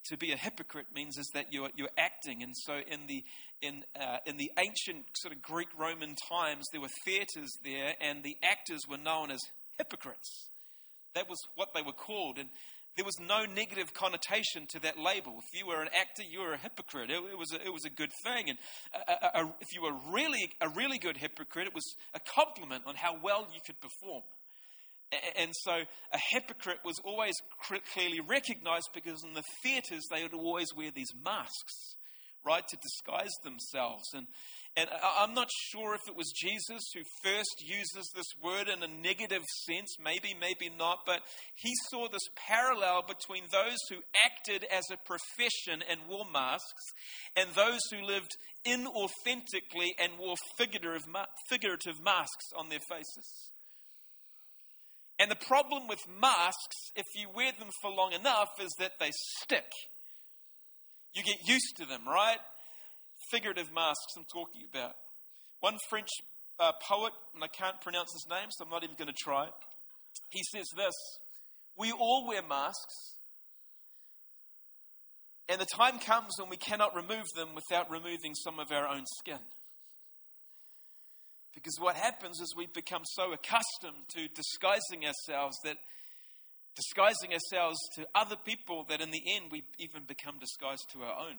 To 0.10 0.18
be 0.18 0.32
a 0.32 0.38
hypocrite 0.38 0.88
means 0.94 1.18
is 1.18 1.30
that 1.34 1.48
you're, 1.52 1.70
you're 1.76 1.90
acting. 1.98 2.44
And 2.44 2.54
so 2.56 2.74
in 2.76 3.08
the, 3.08 3.24
in, 3.62 3.84
uh, 4.00 4.18
in 4.26 4.38
the 4.38 4.52
ancient 4.58 5.06
sort 5.16 5.34
of 5.34 5.42
Greek 5.42 5.70
Roman 5.78 6.16
times, 6.30 6.66
there 6.72 6.82
were 6.82 6.94
theaters 7.04 7.58
there, 7.64 7.96
and 8.00 8.24
the 8.24 8.38
actors 8.44 8.82
were 8.88 8.98
known 8.98 9.32
as 9.32 9.42
hypocrites. 9.80 10.50
That 11.16 11.30
was 11.30 11.40
what 11.56 11.70
they 11.74 11.82
were 11.82 11.94
called. 11.94 12.38
And 12.38 12.50
there 12.96 13.06
was 13.06 13.20
no 13.20 13.46
negative 13.46 13.94
connotation 13.94 14.68
to 14.70 14.80
that 14.82 14.98
label. 14.98 15.34
If 15.38 15.60
you 15.60 15.68
were 15.68 15.82
an 15.82 15.90
actor, 16.00 16.24
you 16.30 16.42
were 16.42 16.54
a 16.54 16.58
hypocrite. 16.58 17.10
It, 17.10 17.22
it 17.32 17.38
was, 17.38 17.52
a, 17.52 17.66
it 17.66 17.74
was 17.74 17.86
a 17.86 17.90
good 17.90 18.12
thing. 18.24 18.50
And 18.50 18.58
a, 18.94 19.40
a, 19.40 19.54
if 19.60 19.74
you 19.74 19.82
were 19.82 19.96
really 20.12 20.52
a 20.62 20.70
really 20.70 20.98
good 20.98 21.18
hypocrite, 21.18 21.68
it 21.68 21.76
was 21.76 21.96
a 22.14 22.20
compliment 22.20 22.84
on 22.86 22.96
how 22.96 23.18
well 23.22 23.48
you 23.54 23.60
could 23.66 23.80
perform. 23.82 24.24
And 25.38 25.52
so 25.54 25.72
a 25.72 26.20
hypocrite 26.32 26.80
was 26.84 27.00
always 27.04 27.36
clearly 27.94 28.20
recognized 28.20 28.90
because 28.94 29.24
in 29.24 29.34
the 29.34 29.44
theaters 29.64 30.04
they 30.12 30.24
would 30.24 30.34
always 30.34 30.68
wear 30.76 30.92
these 30.94 31.14
masks, 31.24 31.96
right, 32.46 32.68
to 32.68 32.78
disguise 32.78 33.34
themselves. 33.44 34.04
And, 34.14 34.28
and 34.78 34.90
I'm 35.20 35.34
not 35.34 35.50
sure 35.72 35.96
if 35.96 36.02
it 36.08 36.16
was 36.16 36.34
Jesus 36.36 36.82
who 36.94 37.02
first 37.24 37.64
uses 37.64 38.12
this 38.14 38.28
word 38.44 38.68
in 38.68 38.84
a 38.84 38.88
negative 38.88 39.44
sense, 39.66 39.96
maybe, 40.04 40.36
maybe 40.40 40.70
not, 40.70 41.00
but 41.06 41.22
he 41.56 41.72
saw 41.90 42.08
this 42.08 42.28
parallel 42.36 43.04
between 43.08 43.44
those 43.52 43.80
who 43.90 44.04
acted 44.26 44.66
as 44.70 44.84
a 44.92 44.98
profession 45.06 45.84
and 45.90 46.10
wore 46.10 46.30
masks 46.32 46.84
and 47.36 47.50
those 47.56 47.80
who 47.92 48.06
lived 48.06 48.36
inauthentically 48.68 49.92
and 50.00 50.20
wore 50.20 50.36
figurative, 50.58 51.08
figurative 51.50 52.04
masks 52.04 52.46
on 52.58 52.70
their 52.70 52.84
faces. 52.90 53.52
And 55.20 55.32
the 55.32 55.36
problem 55.48 55.88
with 55.88 56.00
masks, 56.20 56.92
if 56.96 57.06
you 57.16 57.30
wear 57.34 57.52
them 57.58 57.70
for 57.82 57.92
long 57.92 58.12
enough, 58.12 58.50
is 58.60 58.74
that 58.80 59.00
they 59.00 59.12
stick. 59.42 59.72
You 61.16 61.24
get 61.24 61.48
used 61.48 61.78
to 61.78 61.86
them, 61.86 62.02
right? 62.06 62.40
Figurative 63.32 63.74
masks 63.74 64.14
I'm 64.18 64.26
talking 64.32 64.64
about. 64.70 64.96
One 65.62 65.78
French 65.90 66.10
uh, 66.60 66.74
poet, 66.88 67.14
and 67.34 67.44
I 67.44 67.48
can't 67.48 67.80
pronounce 67.82 68.12
his 68.14 68.28
name, 68.30 68.50
so 68.52 68.66
I'm 68.66 68.70
not 68.70 68.84
even 68.84 68.96
going 68.98 69.08
to 69.08 69.14
try. 69.18 69.48
He 70.30 70.42
says 70.52 70.68
this 70.76 70.94
We 71.78 71.92
all 71.94 72.28
wear 72.28 72.42
masks, 72.44 73.16
and 75.48 75.60
the 75.60 75.66
time 75.66 76.00
comes 76.00 76.34
when 76.38 76.50
we 76.50 76.58
cannot 76.58 76.96
remove 76.96 77.26
them 77.36 77.56
without 77.56 77.90
removing 77.90 78.36
some 78.36 78.60
of 78.60 78.72
our 78.72 78.88
own 78.88 79.04
skin. 79.20 79.40
Because 81.54 81.78
what 81.80 81.96
happens 81.96 82.42
is 82.42 82.54
we 82.58 82.68
become 82.68 83.04
so 83.14 83.32
accustomed 83.32 84.10
to 84.16 84.28
disguising 84.28 85.06
ourselves 85.06 85.56
that 85.64 85.78
disguising 86.76 87.34
ourselves 87.34 87.78
to 87.96 88.06
other 88.14 88.36
people 88.36 88.86
that 88.90 89.02
in 89.02 89.12
the 89.12 89.24
end 89.26 89.46
we 89.52 89.64
even 89.80 90.04
become 90.04 90.40
disguised 90.40 90.90
to 90.92 91.02
our 91.02 91.28
own 91.28 91.38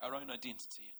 our 0.00 0.14
own 0.14 0.30
identity. 0.30 0.94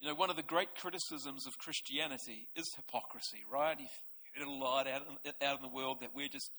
You 0.00 0.08
know, 0.08 0.14
one 0.14 0.30
of 0.30 0.36
the 0.36 0.42
great 0.42 0.74
criticisms 0.74 1.46
of 1.46 1.56
Christianity 1.58 2.48
is 2.56 2.68
hypocrisy, 2.76 3.44
right? 3.50 3.78
You've 3.78 3.88
heard 4.36 4.48
a 4.48 4.50
lot 4.50 4.86
out 4.86 5.02
out 5.42 5.56
in 5.56 5.62
the 5.62 5.74
world 5.74 5.98
that 6.00 6.10
we're 6.14 6.28
just 6.28 6.50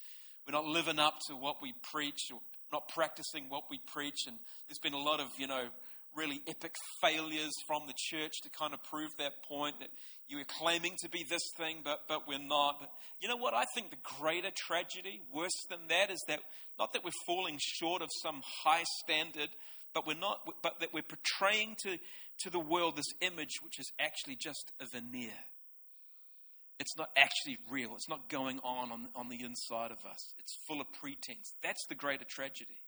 we're 0.47 0.53
not 0.53 0.65
living 0.65 0.97
up 0.97 1.15
to 1.27 1.35
what 1.35 1.61
we 1.61 1.73
preach 1.91 2.31
or 2.33 2.39
not 2.71 2.87
practicing 2.89 3.49
what 3.49 3.63
we 3.69 3.79
preach. 3.91 4.27
And 4.27 4.37
there's 4.67 4.79
been 4.79 4.93
a 4.93 4.97
lot 4.97 5.19
of, 5.19 5.27
you 5.37 5.47
know, 5.47 5.65
really 6.17 6.41
epic 6.47 6.75
failures 7.01 7.53
from 7.67 7.83
the 7.85 7.93
church 7.95 8.33
to 8.43 8.49
kind 8.49 8.73
of 8.73 8.83
prove 8.83 9.11
that 9.17 9.43
point 9.47 9.79
that 9.79 9.89
you 10.27 10.37
were 10.37 10.43
claiming 10.59 10.95
to 11.01 11.09
be 11.09 11.23
this 11.29 11.43
thing, 11.57 11.77
but, 11.83 11.99
but 12.09 12.27
we're 12.27 12.39
not. 12.39 12.77
But 12.79 12.89
you 13.21 13.29
know 13.29 13.37
what? 13.37 13.53
I 13.53 13.65
think 13.75 13.91
the 13.91 13.97
greater 14.19 14.49
tragedy, 14.67 15.21
worse 15.33 15.65
than 15.69 15.87
that, 15.89 16.11
is 16.11 16.21
that 16.27 16.39
not 16.77 16.93
that 16.93 17.03
we're 17.03 17.11
falling 17.25 17.57
short 17.61 18.01
of 18.01 18.09
some 18.21 18.41
high 18.63 18.83
standard, 19.03 19.49
but 19.93 20.05
we're 20.05 20.19
not, 20.19 20.41
but 20.61 20.79
that 20.79 20.89
we're 20.93 21.03
portraying 21.03 21.75
to, 21.83 21.97
to 22.39 22.49
the 22.49 22.59
world 22.59 22.97
this 22.97 23.13
image 23.21 23.61
which 23.63 23.79
is 23.79 23.89
actually 23.99 24.35
just 24.35 24.71
a 24.81 24.85
veneer. 24.91 25.37
It's 26.79 26.97
not 26.97 27.09
actually 27.17 27.57
real. 27.71 27.95
It's 27.95 28.09
not 28.09 28.29
going 28.29 28.59
on, 28.63 28.91
on 28.91 29.07
on 29.15 29.29
the 29.29 29.43
inside 29.43 29.91
of 29.91 30.05
us. 30.05 30.33
It's 30.37 30.55
full 30.67 30.79
of 30.81 30.87
pretense. 30.93 31.55
That's 31.63 31.83
the 31.89 31.95
greater 31.95 32.25
tragedy 32.29 32.81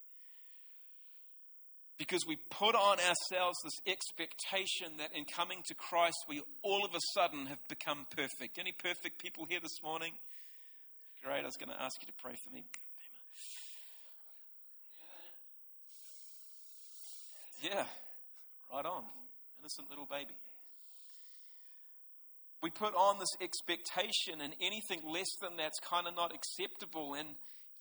because 2.00 2.24
we 2.26 2.36
put 2.48 2.74
on 2.74 2.96
ourselves 2.96 3.58
this 3.62 3.78
expectation 3.86 4.96
that 4.96 5.10
in 5.14 5.26
coming 5.26 5.60
to 5.66 5.74
Christ, 5.74 6.16
we 6.26 6.40
all 6.62 6.82
of 6.82 6.94
a 6.94 7.00
sudden 7.12 7.44
have 7.44 7.58
become 7.68 8.06
perfect. 8.16 8.58
Any 8.58 8.72
perfect 8.72 9.20
people 9.20 9.44
here 9.46 9.60
this 9.60 9.82
morning? 9.84 10.12
Great, 11.22 11.42
I 11.42 11.44
was 11.44 11.58
going 11.58 11.68
to 11.68 11.82
ask 11.82 12.00
you 12.00 12.06
to 12.06 12.14
pray 12.22 12.32
for 12.42 12.54
me. 12.54 12.64
Yeah, 17.60 17.84
right 18.72 18.86
on. 18.86 19.04
Innocent 19.60 19.90
little 19.90 20.06
baby. 20.06 20.32
We 22.62 22.70
put 22.70 22.94
on 22.94 23.18
this 23.18 23.36
expectation, 23.42 24.40
and 24.40 24.54
anything 24.62 25.02
less 25.06 25.28
than 25.42 25.58
that's 25.58 25.78
kind 25.80 26.06
of 26.06 26.16
not 26.16 26.32
acceptable. 26.34 27.12
And 27.12 27.28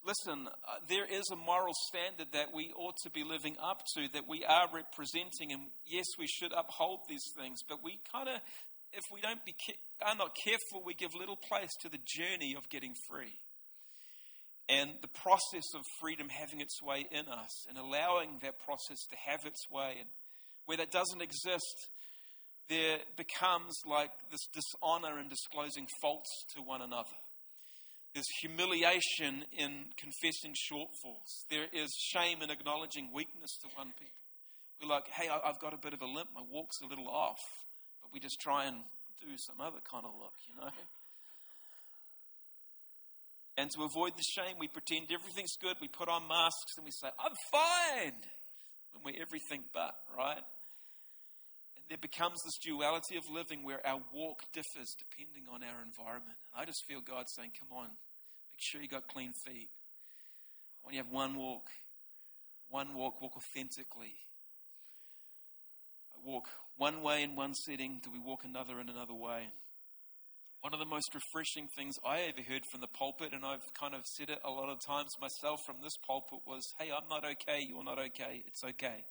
Listen, 0.06 0.48
uh, 0.48 0.80
there 0.88 1.06
is 1.06 1.30
a 1.32 1.36
moral 1.36 1.74
standard 1.90 2.28
that 2.32 2.54
we 2.54 2.72
ought 2.78 2.96
to 3.04 3.10
be 3.10 3.24
living 3.24 3.58
up 3.62 3.84
to, 3.96 4.08
that 4.14 4.28
we 4.28 4.46
are 4.46 4.68
representing, 4.74 5.52
and 5.52 5.62
yes, 5.86 6.06
we 6.18 6.26
should 6.26 6.54
uphold 6.54 7.02
these 7.10 7.26
things. 7.38 7.60
But 7.68 7.84
we 7.84 8.00
kind 8.14 8.30
of, 8.30 8.36
if 8.94 9.04
we 9.12 9.20
don't 9.20 9.44
be 9.46 9.54
are 10.02 10.16
not 10.16 10.36
careful, 10.42 10.84
we 10.86 10.94
give 10.94 11.14
little 11.14 11.36
place 11.36 11.70
to 11.82 11.90
the 11.90 12.00
journey 12.06 12.56
of 12.58 12.70
getting 12.70 12.94
free, 13.10 13.36
and 14.70 14.92
the 15.02 15.10
process 15.10 15.68
of 15.76 15.82
freedom 16.00 16.30
having 16.30 16.62
its 16.62 16.82
way 16.82 17.06
in 17.12 17.28
us, 17.28 17.66
and 17.68 17.78
allowing 17.78 18.40
that 18.42 18.58
process 18.64 19.04
to 19.10 19.18
have 19.28 19.46
its 19.46 19.70
way. 19.70 19.96
And 20.00 20.08
where 20.66 20.78
that 20.78 20.92
doesn't 20.92 21.22
exist, 21.22 21.90
there 22.70 23.00
becomes 23.18 23.76
like 23.86 24.12
this 24.32 24.48
dishonor 24.54 25.20
in 25.20 25.28
disclosing 25.28 25.88
faults 26.02 26.30
to 26.56 26.62
one 26.62 26.82
another. 26.82 27.18
There's 28.14 28.28
humiliation 28.42 29.46
in 29.58 29.86
confessing 29.98 30.56
shortfalls. 30.72 31.46
There 31.50 31.68
is 31.72 31.94
shame 31.94 32.42
in 32.42 32.50
acknowledging 32.50 33.12
weakness 33.14 33.58
to 33.62 33.68
one 33.76 33.94
people. 34.00 34.16
We're 34.82 34.90
like, 34.90 35.08
hey, 35.10 35.30
I've 35.30 35.60
got 35.60 35.74
a 35.74 35.78
bit 35.78 35.94
of 35.94 36.02
a 36.02 36.06
limp, 36.06 36.30
my 36.34 36.42
walk's 36.50 36.82
a 36.82 36.88
little 36.88 37.08
off, 37.08 37.40
but 38.02 38.12
we 38.14 38.20
just 38.20 38.40
try 38.40 38.66
and 38.66 38.78
do 39.22 39.28
some 39.38 39.60
other 39.60 39.80
kind 39.84 40.06
of 40.06 40.12
look, 40.18 40.34
you 40.48 40.56
know? 40.60 40.72
And 43.58 43.70
to 43.72 43.84
avoid 43.84 44.14
the 44.16 44.24
shame, 44.24 44.56
we 44.58 44.70
pretend 44.70 45.12
everything's 45.12 45.58
good. 45.62 45.76
We 45.82 45.90
put 45.90 46.08
on 46.08 46.30
masks 46.30 46.78
and 46.78 46.86
we 46.86 46.92
say, 46.92 47.10
I'm 47.20 47.36
fine, 47.52 48.16
when 48.94 49.04
we're 49.04 49.22
everything 49.22 49.66
but, 49.74 49.96
right? 50.18 50.44
There 51.90 51.98
becomes 51.98 52.38
this 52.46 52.58
duality 52.64 53.18
of 53.18 53.24
living 53.34 53.64
where 53.64 53.86
our 53.86 54.00
walk 54.14 54.44
differs 54.54 54.94
depending 54.98 55.50
on 55.52 55.64
our 55.64 55.82
environment. 55.82 56.38
I 56.56 56.66
just 56.66 56.86
feel 56.88 57.02
God 57.02 57.26
saying, 57.36 57.52
Come 57.58 57.76
on, 57.76 57.88
make 57.88 58.62
sure 58.62 58.80
you 58.80 58.88
got 58.88 59.08
clean 59.08 59.34
feet. 59.46 59.70
When 60.84 60.94
you 60.94 61.02
have 61.02 61.12
one 61.12 61.36
walk, 61.36 61.66
one 62.70 62.94
walk, 62.94 63.22
walk 63.22 63.36
authentically. 63.36 64.14
I 66.14 66.18
walk 66.24 66.48
one 66.78 67.02
way 67.02 67.24
in 67.24 67.36
one 67.36 67.56
setting, 67.56 68.00
do 68.04 68.12
we 68.12 68.20
walk 68.20 68.46
another 68.46 68.80
in 68.80 68.88
another 68.88 69.16
way? 69.16 69.50
One 70.62 70.74
of 70.74 70.80
the 70.80 70.86
most 70.86 71.16
refreshing 71.16 71.68
things 71.76 71.96
I 72.06 72.22
ever 72.22 72.42
heard 72.48 72.64
from 72.70 72.82
the 72.82 72.88
pulpit, 72.88 73.34
and 73.34 73.46
I've 73.46 73.74
kind 73.74 73.96
of 73.96 74.02
said 74.06 74.30
it 74.30 74.40
a 74.44 74.52
lot 74.52 74.70
of 74.70 74.78
times 74.86 75.10
myself 75.20 75.62
from 75.66 75.78
this 75.82 75.96
pulpit, 76.06 76.40
was 76.46 76.64
Hey, 76.78 76.92
I'm 76.92 77.08
not 77.10 77.26
okay, 77.26 77.66
you're 77.68 77.84
not 77.84 77.98
okay, 77.98 78.44
it's 78.46 78.64
okay. 78.64 79.06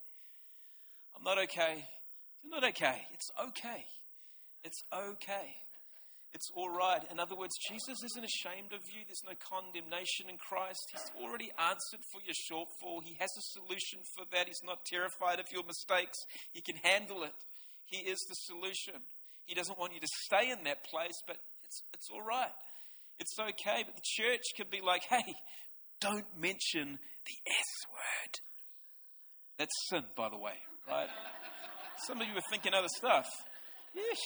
I'm 1.17 1.25
not 1.25 1.39
okay, 1.45 1.85
you're 2.43 2.61
not 2.61 2.69
okay, 2.71 3.03
it's 3.13 3.31
okay. 3.49 3.85
It's 4.65 4.83
okay. 4.93 5.55
It's 6.35 6.51
all 6.55 6.69
right. 6.69 7.01
In 7.11 7.19
other 7.19 7.35
words, 7.35 7.57
Jesus 7.71 8.05
isn't 8.05 8.25
ashamed 8.25 8.73
of 8.75 8.85
you. 8.93 9.01
There's 9.07 9.25
no 9.25 9.33
condemnation 9.41 10.29
in 10.29 10.37
Christ. 10.37 10.85
He's 10.93 11.11
already 11.17 11.51
answered 11.57 12.05
for 12.13 12.21
your 12.21 12.37
shortfall. 12.37 13.01
He 13.03 13.17
has 13.19 13.31
a 13.33 13.45
solution 13.57 14.01
for 14.15 14.27
that. 14.33 14.47
He's 14.47 14.61
not 14.63 14.85
terrified 14.85 15.41
of 15.41 15.47
your 15.51 15.65
mistakes. 15.65 16.19
He 16.53 16.61
can 16.61 16.77
handle 16.83 17.25
it. 17.25 17.33
He 17.87 18.05
is 18.05 18.19
the 18.29 18.35
solution. 18.35 19.01
He 19.47 19.55
doesn't 19.55 19.79
want 19.79 19.95
you 19.95 20.01
to 20.01 20.13
stay 20.29 20.51
in 20.51 20.65
that 20.65 20.85
place, 20.85 21.17
but 21.27 21.39
it's, 21.65 21.83
it's 21.95 22.09
all 22.13 22.23
right. 22.23 22.53
It's 23.19 23.35
okay. 23.39 23.85
But 23.87 23.97
the 23.97 24.05
church 24.05 24.45
can 24.55 24.67
be 24.71 24.85
like, 24.85 25.03
hey, 25.09 25.35
don't 26.01 26.29
mention 26.39 26.99
the 27.25 27.37
S 27.49 27.71
word. 27.89 28.33
That's 29.57 29.75
sin, 29.89 30.05
by 30.15 30.29
the 30.29 30.39
way, 30.39 30.61
right? 30.87 31.09
Some 32.07 32.21
of 32.21 32.29
you 32.29 32.35
are 32.37 32.49
thinking 32.51 32.75
other 32.75 32.89
stuff. 32.97 33.27
Yes. 33.95 34.19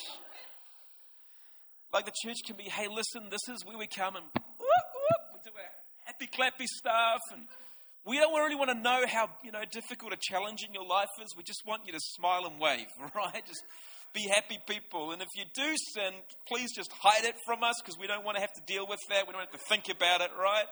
Like 1.92 2.06
the 2.06 2.12
church 2.24 2.38
can 2.46 2.56
be, 2.56 2.64
hey, 2.64 2.88
listen, 2.88 3.28
this 3.30 3.48
is 3.48 3.64
where 3.64 3.76
we 3.76 3.86
come 3.86 4.16
and 4.16 4.24
whoop, 4.34 4.86
whoop, 4.96 5.22
we 5.34 5.40
do 5.44 5.50
our 5.56 5.72
happy 6.04 6.26
clappy 6.26 6.66
stuff 6.66 7.20
and 7.32 7.46
we 8.04 8.18
don't 8.18 8.34
really 8.34 8.56
want 8.56 8.70
to 8.70 8.78
know 8.78 9.04
how 9.06 9.30
you 9.44 9.52
know 9.52 9.62
difficult 9.70 10.12
or 10.12 10.18
challenging 10.20 10.74
your 10.74 10.86
life 10.86 11.08
is. 11.22 11.34
We 11.36 11.44
just 11.44 11.62
want 11.66 11.82
you 11.86 11.92
to 11.92 12.00
smile 12.00 12.46
and 12.46 12.58
wave, 12.58 12.88
right? 13.14 13.44
Just 13.46 13.62
be 14.12 14.28
happy 14.28 14.58
people. 14.66 15.12
And 15.12 15.22
if 15.22 15.28
you 15.36 15.44
do 15.54 15.74
sin, 15.94 16.12
please 16.48 16.74
just 16.74 16.90
hide 17.00 17.24
it 17.24 17.36
from 17.46 17.62
us 17.62 17.76
because 17.82 17.98
we 17.98 18.06
don't 18.06 18.24
want 18.24 18.36
to 18.36 18.40
have 18.40 18.52
to 18.54 18.62
deal 18.66 18.86
with 18.88 18.98
that. 19.08 19.26
We 19.26 19.32
don't 19.32 19.40
have 19.40 19.52
to 19.52 19.66
think 19.68 19.88
about 19.88 20.20
it, 20.20 20.30
right? 20.38 20.66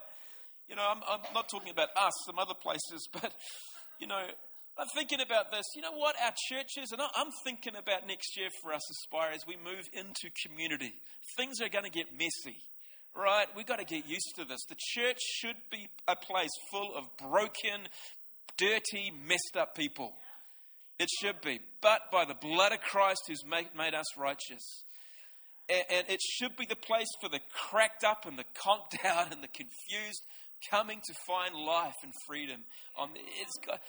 You 0.69 0.77
know, 0.77 0.87
I'm, 0.89 1.03
I'm 1.09 1.21
not 1.35 1.49
talking 1.49 1.71
about 1.71 1.89
us, 2.01 2.13
some 2.27 2.39
other 2.39 2.55
places, 2.55 3.09
but 3.13 3.33
you 4.01 4.07
know, 4.07 4.23
I'm 4.81 4.89
thinking 4.95 5.21
about 5.21 5.53
this. 5.53 5.67
You 5.77 5.83
know 5.83 5.93
what? 5.93 6.17
Our 6.25 6.33
churches, 6.49 6.91
and 6.91 7.03
I'm 7.03 7.31
thinking 7.45 7.75
about 7.77 8.07
next 8.07 8.35
year 8.39 8.49
for 8.63 8.73
us, 8.73 8.81
Aspire, 8.91 9.33
as 9.35 9.47
we 9.47 9.57
move 9.57 9.85
into 9.93 10.31
community. 10.47 10.95
Things 11.37 11.61
are 11.61 11.69
going 11.69 11.85
to 11.85 11.91
get 11.91 12.07
messy, 12.17 12.57
right? 13.15 13.45
We've 13.55 13.67
got 13.67 13.79
to 13.79 13.85
get 13.85 14.09
used 14.09 14.33
to 14.37 14.47
this. 14.47 14.61
The 14.71 14.77
church 14.79 15.19
should 15.21 15.57
be 15.71 15.87
a 16.09 16.17
place 16.17 16.49
full 16.73 16.95
of 16.97 17.05
broken, 17.19 17.89
dirty, 18.57 19.13
messed 19.29 19.55
up 19.59 19.75
people. 19.75 20.15
It 20.99 21.11
should 21.21 21.43
be. 21.43 21.61
But 21.83 22.11
by 22.11 22.25
the 22.25 22.35
blood 22.35 22.73
of 22.73 22.81
Christ 22.81 23.21
who's 23.29 23.45
made, 23.45 23.69
made 23.77 23.95
us 23.95 24.17
righteous. 24.17 24.85
And, 25.69 26.09
it 26.09 26.21
should 26.23 26.57
be 26.57 26.65
the 26.65 26.75
place 26.75 27.09
for 27.21 27.29
the 27.29 27.41
cracked 27.69 28.03
up 28.03 28.25
and 28.25 28.39
the 28.39 28.45
conked 28.55 28.97
out 29.05 29.31
and 29.31 29.43
the 29.43 29.49
confused 29.49 30.23
coming 30.69 31.01
to 31.07 31.15
find 31.27 31.55
life 31.55 31.95
and 32.03 32.13
freedom. 32.27 32.61
On, 32.99 33.09
it's 33.15 33.59
got, 33.67 33.81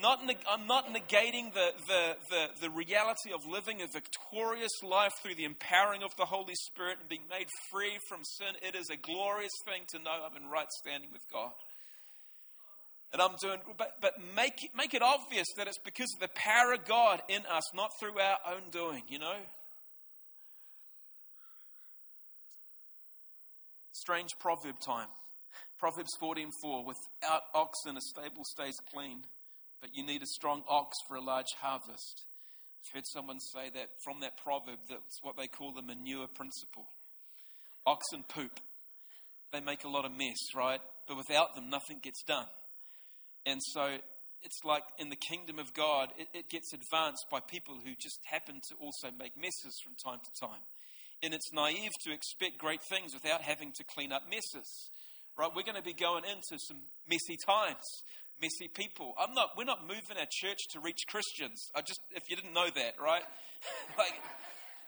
not, 0.00 0.20
I'm 0.50 0.66
not 0.66 0.88
negating 0.88 1.52
the, 1.52 1.72
the, 1.86 2.16
the, 2.28 2.46
the, 2.62 2.70
reality 2.70 3.32
of 3.32 3.46
living 3.46 3.82
a 3.82 3.86
victorious 3.86 4.82
life 4.82 5.12
through 5.22 5.34
the 5.34 5.44
empowering 5.44 6.02
of 6.02 6.10
the 6.16 6.24
Holy 6.24 6.54
Spirit 6.54 6.98
and 7.00 7.08
being 7.08 7.28
made 7.30 7.46
free 7.70 7.98
from 8.08 8.20
sin. 8.24 8.54
It 8.62 8.74
is 8.74 8.90
a 8.90 8.96
glorious 8.96 9.52
thing 9.64 9.82
to 9.90 9.98
know 9.98 10.10
I'm 10.10 10.36
in 10.36 10.48
right 10.48 10.68
standing 10.82 11.10
with 11.12 11.22
God. 11.32 11.52
And 13.12 13.20
I'm 13.20 13.34
doing, 13.42 13.58
but, 13.76 13.94
but 14.00 14.12
make, 14.36 14.62
it, 14.62 14.70
make 14.76 14.94
it 14.94 15.02
obvious 15.02 15.46
that 15.56 15.66
it's 15.66 15.80
because 15.84 16.08
of 16.14 16.20
the 16.20 16.34
power 16.34 16.72
of 16.74 16.84
God 16.84 17.20
in 17.28 17.42
us, 17.50 17.74
not 17.74 17.90
through 17.98 18.18
our 18.20 18.38
own 18.54 18.70
doing, 18.70 19.02
you 19.08 19.18
know? 19.18 19.38
Strange 23.92 24.30
proverb 24.38 24.78
time. 24.80 25.08
Proverbs 25.78 26.10
14:4 26.22 26.84
Without 26.84 27.42
oxen 27.54 27.96
a 27.96 28.00
stable 28.00 28.44
stays 28.44 28.76
clean 28.92 29.22
but 29.80 29.90
you 29.94 30.04
need 30.04 30.22
a 30.22 30.26
strong 30.26 30.62
ox 30.68 30.96
for 31.08 31.16
a 31.16 31.22
large 31.22 31.52
harvest. 31.60 32.24
I've 32.82 32.94
heard 32.94 33.06
someone 33.06 33.40
say 33.40 33.70
that 33.74 33.88
from 34.04 34.20
that 34.20 34.36
proverb, 34.36 34.78
that's 34.88 35.20
what 35.22 35.36
they 35.36 35.46
call 35.46 35.72
the 35.72 35.82
manure 35.82 36.28
principle. 36.28 36.86
Oxen 37.86 38.24
poop. 38.28 38.60
They 39.52 39.60
make 39.60 39.84
a 39.84 39.88
lot 39.88 40.04
of 40.04 40.12
mess, 40.12 40.54
right? 40.54 40.80
But 41.08 41.16
without 41.16 41.54
them, 41.54 41.70
nothing 41.70 41.98
gets 42.02 42.22
done. 42.22 42.46
And 43.44 43.60
so 43.72 43.96
it's 44.42 44.60
like 44.64 44.84
in 44.98 45.10
the 45.10 45.16
kingdom 45.16 45.58
of 45.58 45.74
God, 45.74 46.10
it, 46.16 46.28
it 46.32 46.50
gets 46.50 46.72
advanced 46.72 47.26
by 47.30 47.40
people 47.40 47.74
who 47.84 47.92
just 47.98 48.20
happen 48.26 48.60
to 48.68 48.74
also 48.76 49.08
make 49.18 49.36
messes 49.36 49.80
from 49.82 49.94
time 50.02 50.20
to 50.22 50.46
time. 50.46 50.62
And 51.22 51.34
it's 51.34 51.52
naive 51.52 51.92
to 52.04 52.12
expect 52.12 52.58
great 52.58 52.82
things 52.82 53.12
without 53.12 53.42
having 53.42 53.72
to 53.72 53.84
clean 53.84 54.12
up 54.12 54.22
messes 54.30 54.90
right? 55.40 55.50
We're 55.56 55.64
going 55.64 55.80
to 55.80 55.82
be 55.82 55.94
going 55.94 56.24
into 56.24 56.60
some 56.60 56.84
messy 57.08 57.38
times 57.46 58.04
messy 58.40 58.68
people. 58.68 59.14
I'm 59.18 59.34
not, 59.34 59.50
we're 59.56 59.64
not 59.64 59.82
moving 59.82 60.18
our 60.18 60.28
church 60.30 60.58
to 60.72 60.80
reach 60.80 61.06
Christians. 61.08 61.70
I 61.74 61.80
just, 61.80 62.00
if 62.12 62.22
you 62.28 62.36
didn't 62.36 62.54
know 62.54 62.68
that, 62.74 62.94
right? 63.00 63.22
like, 63.98 64.14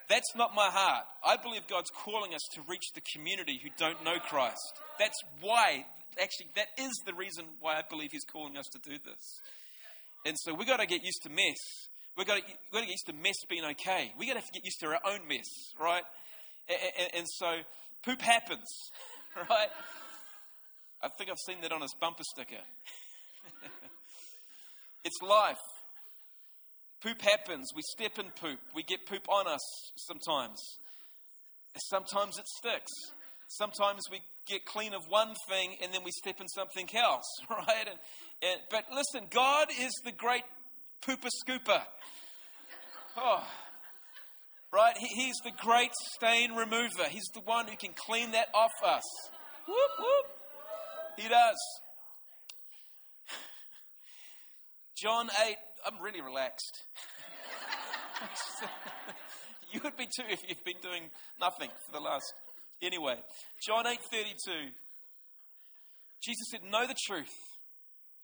that's 0.09 0.35
not 0.37 0.55
my 0.55 0.69
heart. 0.69 1.05
I 1.25 1.37
believe 1.37 1.67
God's 1.67 1.91
calling 1.91 2.35
us 2.35 2.43
to 2.55 2.63
reach 2.69 2.93
the 2.95 3.03
community 3.15 3.61
who 3.63 3.71
don't 3.79 4.05
know 4.05 4.19
Christ. 4.19 4.81
That's 4.99 5.19
why 5.41 5.87
actually, 6.21 6.49
that 6.57 6.69
is 6.79 6.93
the 7.07 7.15
reason 7.15 7.45
why 7.61 7.77
I 7.77 7.83
believe 7.89 8.11
He's 8.13 8.25
calling 8.25 8.57
us 8.57 8.67
to 8.73 8.79
do 8.79 8.99
this. 9.05 9.41
And 10.27 10.37
so 10.39 10.55
we've 10.55 10.67
got 10.67 10.81
to 10.81 10.87
get 10.87 11.03
used 11.03 11.23
to 11.23 11.31
mess. 11.31 11.59
We've 12.17 12.27
got 12.27 12.37
to, 12.37 12.43
we've 12.45 12.73
got 12.73 12.81
to 12.81 12.87
get 12.87 12.93
used 12.93 13.07
to 13.07 13.15
mess 13.15 13.37
being 13.49 13.65
okay. 13.65 14.13
We've 14.19 14.29
got 14.29 14.43
to 14.43 14.53
get 14.53 14.65
used 14.65 14.81
to 14.81 14.87
our 14.89 15.01
own 15.07 15.27
mess, 15.29 15.49
right? 15.81 16.03
And, 16.69 16.79
and, 16.99 17.11
and 17.19 17.27
so 17.29 17.59
poop 18.05 18.21
happens, 18.21 18.69
right? 19.37 19.69
I 21.03 21.09
think 21.19 21.31
I've 21.31 21.39
seen 21.47 21.61
that 21.63 21.73
on 21.73 21.83
his 21.83 21.95
bumper 22.01 22.25
sticker. 22.25 22.63
it's 25.05 25.21
life. 25.23 25.57
Poop 27.03 27.21
happens. 27.21 27.71
We 27.75 27.83
step 27.83 28.19
in 28.19 28.31
poop. 28.31 28.61
We 28.75 28.83
get 28.83 29.07
poop 29.07 29.29
on 29.29 29.49
us 29.49 29.61
sometimes. 29.97 30.61
Sometimes 31.91 32.39
it 32.39 32.47
sticks. 32.59 32.93
Sometimes 33.49 34.03
we 34.11 34.21
get 34.47 34.65
clean 34.65 34.95
of 34.95 35.03
one 35.09 35.35
thing 35.49 35.77
and 35.83 35.93
then 35.93 36.03
we 36.05 36.11
step 36.11 36.41
in 36.41 36.49
something 36.49 36.89
else, 36.95 37.27
right? 37.51 37.87
And, 37.89 37.99
and, 38.43 38.61
but 38.71 38.85
listen, 38.95 39.29
God 39.31 39.69
is 39.81 39.93
the 40.05 40.13
great 40.13 40.45
pooper 41.07 41.29
scooper. 41.45 41.83
Oh, 43.17 43.45
right? 44.73 44.95
He, 44.99 45.25
he's 45.25 45.37
the 45.45 45.53
great 45.61 45.91
stain 46.15 46.55
remover. 46.55 47.05
He's 47.09 47.29
the 47.35 47.41
one 47.41 47.67
who 47.67 47.77
can 47.77 47.93
clean 48.07 48.33
that 48.33 48.49
off 48.55 48.73
us. 48.85 49.03
Whoop, 49.67 49.91
whoop. 49.99 50.27
He 51.19 51.29
does. 51.29 51.59
John 55.03 55.27
8, 55.27 55.57
I'm 55.85 56.01
really 56.01 56.21
relaxed. 56.21 56.85
you 59.73 59.81
would 59.83 59.97
be 59.97 60.05
too 60.05 60.23
if 60.31 60.39
you've 60.49 60.65
been 60.65 60.79
doing 60.81 61.11
nothing 61.41 61.71
for 61.85 61.93
the 61.93 61.99
last. 61.99 62.33
Anyway, 62.81 63.17
John 63.67 63.85
8 63.85 63.99
32. 63.99 64.71
Jesus 66.23 66.47
said, 66.53 66.61
Know 66.71 66.87
the 66.87 66.95
truth. 67.07 67.35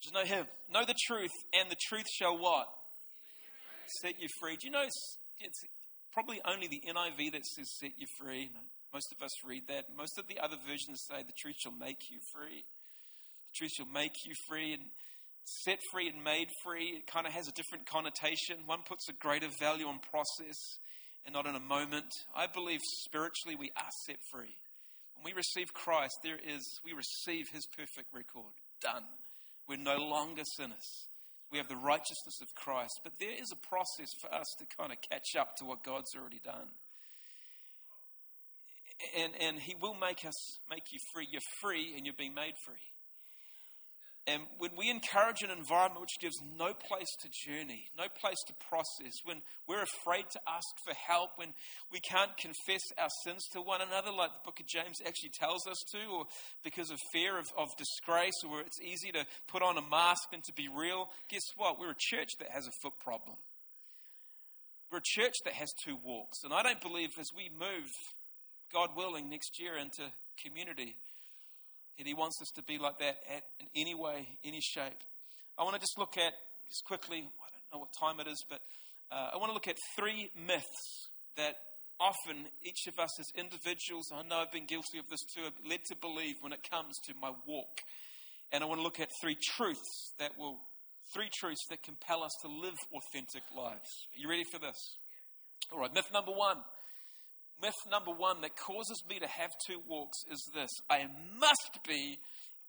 Just 0.00 0.14
know 0.14 0.22
Him. 0.22 0.46
Know 0.72 0.84
the 0.86 0.94
truth, 1.08 1.32
and 1.52 1.68
the 1.68 1.76
truth 1.88 2.06
shall 2.16 2.38
what? 2.38 2.68
Set 4.00 4.14
you 4.20 4.28
free. 4.40 4.54
Do 4.54 4.68
you 4.68 4.70
know 4.70 4.84
it's, 4.84 5.16
it's 5.40 5.60
probably 6.12 6.40
only 6.46 6.68
the 6.68 6.80
NIV 6.86 7.32
that 7.32 7.44
says 7.44 7.74
set 7.80 7.90
you 7.98 8.06
free? 8.20 8.50
Most 8.94 9.12
of 9.18 9.24
us 9.24 9.32
read 9.44 9.64
that. 9.66 9.86
Most 9.96 10.16
of 10.16 10.28
the 10.28 10.38
other 10.38 10.56
versions 10.64 11.02
say 11.10 11.24
the 11.26 11.34
truth 11.42 11.56
shall 11.58 11.74
make 11.74 12.06
you 12.08 12.20
free. 12.32 12.62
The 13.50 13.54
truth 13.56 13.72
shall 13.72 13.90
make 13.92 14.12
you 14.24 14.34
free. 14.46 14.74
And 14.74 14.82
set 15.64 15.78
free 15.92 16.08
and 16.08 16.22
made 16.22 16.48
free, 16.64 16.94
it 16.96 17.06
kind 17.06 17.26
of 17.26 17.32
has 17.32 17.48
a 17.48 17.52
different 17.52 17.86
connotation. 17.86 18.66
One 18.66 18.80
puts 18.86 19.08
a 19.08 19.12
greater 19.12 19.48
value 19.60 19.86
on 19.86 19.98
process 20.10 20.56
and 21.24 21.32
not 21.32 21.46
in 21.46 21.54
a 21.54 21.60
moment. 21.60 22.12
I 22.34 22.46
believe 22.46 22.80
spiritually 23.04 23.56
we 23.58 23.70
are 23.76 23.90
set 24.06 24.18
free. 24.32 24.56
When 25.14 25.24
we 25.24 25.32
receive 25.32 25.74
Christ, 25.74 26.14
there 26.22 26.38
is 26.38 26.80
we 26.84 26.92
receive 26.92 27.46
his 27.52 27.66
perfect 27.66 28.12
record. 28.12 28.52
Done. 28.80 29.04
We're 29.68 29.76
no 29.76 29.96
longer 29.96 30.42
sinners. 30.56 31.08
We 31.50 31.58
have 31.58 31.68
the 31.68 31.76
righteousness 31.76 32.40
of 32.40 32.54
Christ. 32.54 33.00
But 33.02 33.14
there 33.18 33.32
is 33.32 33.52
a 33.52 33.68
process 33.68 34.08
for 34.20 34.32
us 34.32 34.46
to 34.58 34.64
kind 34.76 34.92
of 34.92 34.98
catch 35.10 35.36
up 35.38 35.56
to 35.56 35.64
what 35.64 35.82
God's 35.82 36.14
already 36.16 36.40
done. 36.44 36.68
And, 39.16 39.32
and 39.40 39.58
he 39.58 39.74
will 39.80 39.94
make 39.94 40.24
us 40.24 40.58
make 40.70 40.92
you 40.92 40.98
free. 41.14 41.26
You're 41.30 41.40
free 41.60 41.94
and 41.96 42.04
you're 42.04 42.18
being 42.18 42.34
made 42.34 42.54
free. 42.64 42.82
And 44.28 44.42
when 44.58 44.76
we 44.76 44.90
encourage 44.90 45.40
an 45.40 45.48
environment 45.48 46.02
which 46.02 46.20
gives 46.20 46.36
no 46.58 46.74
place 46.74 47.08
to 47.22 47.28
journey, 47.48 47.88
no 47.96 48.04
place 48.20 48.36
to 48.48 48.52
process, 48.68 49.16
when 49.24 49.40
we're 49.66 49.82
afraid 49.82 50.28
to 50.32 50.40
ask 50.46 50.68
for 50.84 50.92
help, 50.92 51.30
when 51.36 51.54
we 51.90 51.98
can't 52.00 52.36
confess 52.36 52.82
our 53.00 53.08
sins 53.24 53.42
to 53.52 53.62
one 53.62 53.80
another, 53.80 54.12
like 54.12 54.34
the 54.34 54.44
book 54.44 54.60
of 54.60 54.66
James 54.66 55.00
actually 55.00 55.32
tells 55.32 55.66
us 55.66 55.78
to, 55.92 56.04
or 56.12 56.24
because 56.62 56.90
of 56.90 56.98
fear 57.10 57.38
of, 57.38 57.46
of 57.56 57.68
disgrace, 57.78 58.36
or 58.46 58.60
it's 58.60 58.80
easy 58.82 59.10
to 59.12 59.24
put 59.46 59.62
on 59.62 59.78
a 59.78 59.88
mask 59.88 60.30
than 60.30 60.42
to 60.44 60.52
be 60.52 60.68
real, 60.68 61.08
guess 61.30 61.48
what? 61.56 61.80
We're 61.80 61.92
a 61.92 61.98
church 61.98 62.36
that 62.40 62.50
has 62.50 62.66
a 62.66 62.76
foot 62.82 62.98
problem. 63.02 63.38
We're 64.92 64.98
a 64.98 65.16
church 65.16 65.36
that 65.46 65.54
has 65.54 65.72
two 65.84 65.96
walks. 66.04 66.44
And 66.44 66.52
I 66.52 66.62
don't 66.62 66.82
believe 66.82 67.16
as 67.18 67.28
we 67.34 67.48
move, 67.48 67.88
God 68.74 68.90
willing, 68.94 69.30
next 69.30 69.58
year 69.58 69.78
into 69.78 70.12
community, 70.44 70.96
and 71.98 72.06
He 72.06 72.14
wants 72.14 72.40
us 72.40 72.48
to 72.56 72.62
be 72.62 72.78
like 72.78 72.98
that 72.98 73.16
at, 73.34 73.42
in 73.60 73.66
any 73.76 73.94
way, 73.94 74.38
any 74.44 74.60
shape. 74.60 75.02
I 75.58 75.64
want 75.64 75.74
to 75.74 75.80
just 75.80 75.98
look 75.98 76.16
at, 76.16 76.32
just 76.68 76.84
quickly, 76.84 77.18
I 77.18 77.48
don't 77.50 77.72
know 77.72 77.78
what 77.80 77.90
time 77.98 78.20
it 78.20 78.30
is, 78.30 78.44
but 78.48 78.60
uh, 79.10 79.30
I 79.34 79.36
want 79.36 79.50
to 79.50 79.54
look 79.54 79.68
at 79.68 79.76
three 79.96 80.30
myths 80.46 81.08
that 81.36 81.56
often 82.00 82.46
each 82.62 82.86
of 82.86 82.98
us 82.98 83.10
as 83.18 83.26
individuals, 83.34 84.06
I 84.14 84.22
know 84.22 84.36
I've 84.36 84.52
been 84.52 84.66
guilty 84.66 84.98
of 84.98 85.08
this 85.10 85.20
too, 85.34 85.42
are 85.42 85.68
led 85.68 85.80
to 85.88 85.96
believe 85.96 86.36
when 86.40 86.52
it 86.52 86.60
comes 86.70 86.94
to 87.08 87.14
my 87.20 87.32
walk. 87.46 87.82
And 88.52 88.62
I 88.62 88.66
want 88.66 88.78
to 88.78 88.84
look 88.84 89.00
at 89.00 89.08
three 89.20 89.36
truths 89.56 90.12
that 90.18 90.38
will, 90.38 90.58
three 91.12 91.28
truths 91.40 91.66
that 91.70 91.82
compel 91.82 92.22
us 92.22 92.32
to 92.42 92.48
live 92.48 92.78
authentic 92.94 93.42
lives. 93.56 93.90
Are 94.14 94.18
you 94.18 94.28
ready 94.30 94.44
for 94.50 94.58
this? 94.58 94.78
All 95.72 95.80
right, 95.80 95.92
myth 95.92 96.08
number 96.12 96.32
one 96.32 96.58
myth 97.62 97.74
number 97.90 98.10
one 98.10 98.40
that 98.42 98.56
causes 98.56 99.02
me 99.08 99.18
to 99.18 99.26
have 99.26 99.50
two 99.66 99.80
walks 99.88 100.18
is 100.30 100.50
this 100.54 100.70
I 100.90 101.06
must 101.38 101.80
be 101.86 102.18